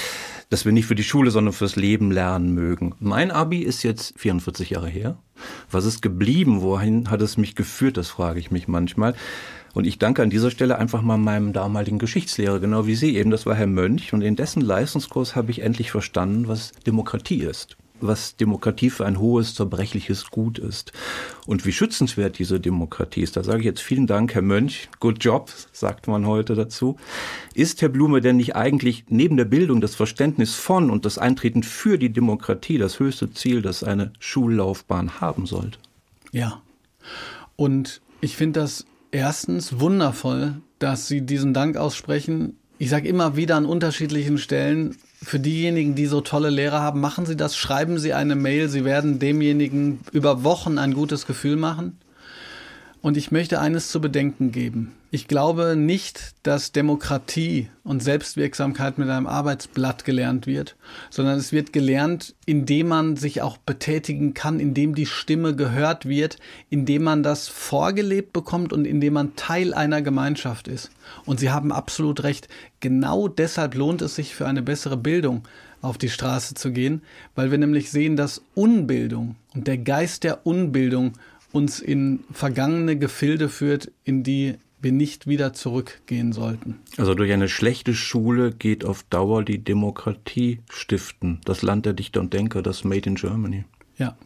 [0.50, 2.94] dass wir nicht für die Schule, sondern fürs Leben lernen mögen.
[3.00, 5.16] Mein Abi ist jetzt 44 Jahre her.
[5.70, 6.62] Was ist geblieben?
[6.62, 7.96] Wohin hat es mich geführt?
[7.96, 9.14] Das frage ich mich manchmal.
[9.76, 13.30] Und ich danke an dieser Stelle einfach mal meinem damaligen Geschichtslehrer, genau wie Sie eben.
[13.30, 14.14] Das war Herr Mönch.
[14.14, 19.18] Und in dessen Leistungskurs habe ich endlich verstanden, was Demokratie ist was Demokratie für ein
[19.18, 20.92] hohes, zerbrechliches Gut ist.
[21.46, 24.90] Und wie schützenswert diese Demokratie ist, da sage ich jetzt vielen Dank, Herr Mönch.
[25.00, 26.98] Good job, sagt man heute dazu.
[27.54, 31.62] Ist, Herr Blume, denn nicht eigentlich neben der Bildung das Verständnis von und das Eintreten
[31.62, 35.78] für die Demokratie das höchste Ziel, das eine Schullaufbahn haben sollte?
[36.32, 36.60] Ja.
[37.56, 42.56] Und ich finde das erstens wundervoll, dass Sie diesen Dank aussprechen.
[42.78, 47.26] Ich sage immer wieder an unterschiedlichen Stellen, für diejenigen, die so tolle Lehrer haben, machen
[47.26, 51.98] Sie das, schreiben Sie eine Mail, Sie werden demjenigen über Wochen ein gutes Gefühl machen.
[53.06, 54.92] Und ich möchte eines zu bedenken geben.
[55.12, 60.74] Ich glaube nicht, dass Demokratie und Selbstwirksamkeit mit einem Arbeitsblatt gelernt wird,
[61.08, 66.38] sondern es wird gelernt, indem man sich auch betätigen kann, indem die Stimme gehört wird,
[66.68, 70.90] indem man das vorgelebt bekommt und indem man Teil einer Gemeinschaft ist.
[71.26, 72.48] Und Sie haben absolut recht.
[72.80, 75.44] Genau deshalb lohnt es sich für eine bessere Bildung
[75.80, 77.02] auf die Straße zu gehen,
[77.36, 81.12] weil wir nämlich sehen, dass Unbildung und der Geist der Unbildung
[81.52, 86.76] uns in vergangene Gefilde führt, in die wir nicht wieder zurückgehen sollten.
[86.96, 91.40] Also durch eine schlechte Schule geht auf Dauer die Demokratie stiften.
[91.44, 93.64] Das Land der Dichter und Denker, das Made in Germany.
[93.98, 94.16] Ja.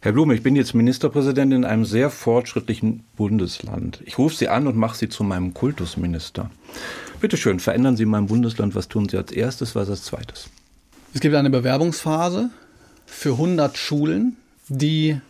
[0.00, 4.00] Herr Blume, ich bin jetzt Ministerpräsident in einem sehr fortschrittlichen Bundesland.
[4.04, 6.50] Ich rufe Sie an und mache Sie zu meinem Kultusminister.
[7.20, 8.74] Bitte schön, verändern Sie mein Bundesland.
[8.74, 10.48] Was tun Sie als erstes, was als zweites?
[11.14, 12.50] Es gibt eine Bewerbungsphase
[13.06, 14.36] für 100 Schulen,
[14.68, 15.20] die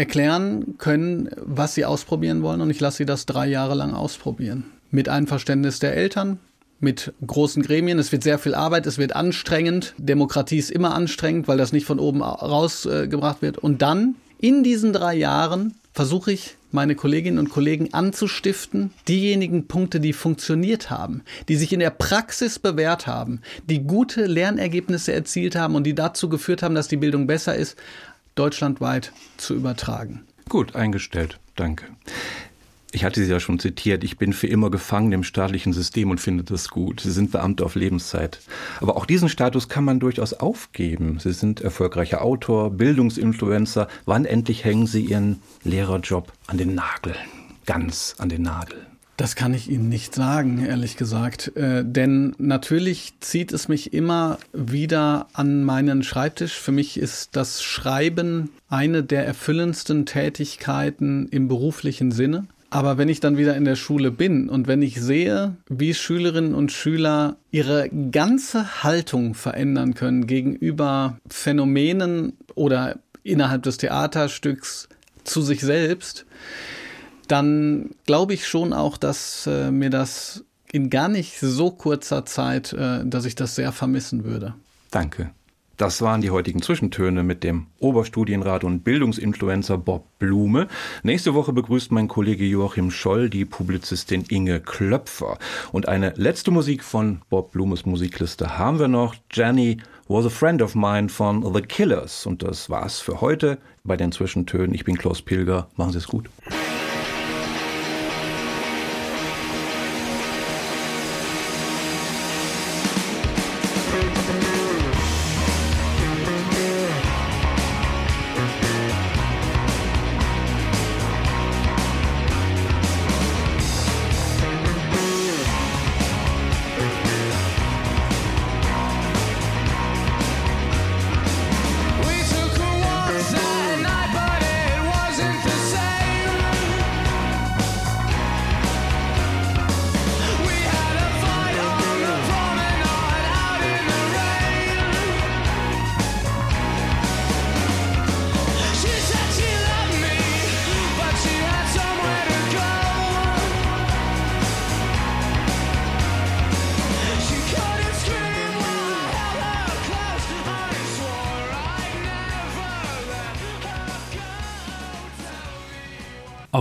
[0.00, 2.62] erklären können, was sie ausprobieren wollen.
[2.62, 4.64] Und ich lasse sie das drei Jahre lang ausprobieren.
[4.90, 6.40] Mit Einverständnis der Eltern,
[6.80, 7.98] mit großen Gremien.
[7.98, 9.94] Es wird sehr viel Arbeit, es wird anstrengend.
[9.98, 13.58] Demokratie ist immer anstrengend, weil das nicht von oben rausgebracht äh, wird.
[13.58, 19.98] Und dann, in diesen drei Jahren, versuche ich, meine Kolleginnen und Kollegen anzustiften, diejenigen Punkte,
[19.98, 25.74] die funktioniert haben, die sich in der Praxis bewährt haben, die gute Lernergebnisse erzielt haben
[25.74, 27.76] und die dazu geführt haben, dass die Bildung besser ist,
[28.34, 30.24] deutschlandweit zu übertragen.
[30.48, 31.86] Gut eingestellt, danke.
[32.92, 36.20] Ich hatte Sie ja schon zitiert, ich bin für immer gefangen im staatlichen System und
[36.20, 37.00] finde das gut.
[37.00, 38.40] Sie sind Beamte auf Lebenszeit.
[38.80, 41.20] Aber auch diesen Status kann man durchaus aufgeben.
[41.20, 43.86] Sie sind erfolgreicher Autor, Bildungsinfluencer.
[44.06, 47.14] Wann endlich hängen Sie Ihren Lehrerjob an den Nagel?
[47.64, 48.86] Ganz an den Nagel.
[49.20, 51.54] Das kann ich Ihnen nicht sagen, ehrlich gesagt.
[51.54, 56.54] Äh, denn natürlich zieht es mich immer wieder an meinen Schreibtisch.
[56.54, 62.46] Für mich ist das Schreiben eine der erfüllendsten Tätigkeiten im beruflichen Sinne.
[62.70, 66.54] Aber wenn ich dann wieder in der Schule bin und wenn ich sehe, wie Schülerinnen
[66.54, 74.88] und Schüler ihre ganze Haltung verändern können gegenüber Phänomenen oder innerhalb des Theaterstücks
[75.24, 76.24] zu sich selbst,
[77.30, 82.72] dann glaube ich schon auch, dass äh, mir das in gar nicht so kurzer Zeit,
[82.72, 84.54] äh, dass ich das sehr vermissen würde.
[84.90, 85.30] Danke.
[85.76, 90.68] Das waren die heutigen Zwischentöne mit dem Oberstudienrat und Bildungsinfluencer Bob Blume.
[91.02, 95.38] Nächste Woche begrüßt mein Kollege Joachim Scholl die Publizistin Inge Klöpfer.
[95.72, 99.14] Und eine letzte Musik von Bob Blumes Musikliste haben wir noch.
[99.32, 102.26] Jenny was a friend of mine von The Killers.
[102.26, 104.74] Und das war's für heute bei den Zwischentönen.
[104.74, 105.68] Ich bin Klaus Pilger.
[105.76, 106.28] Machen Sie es gut.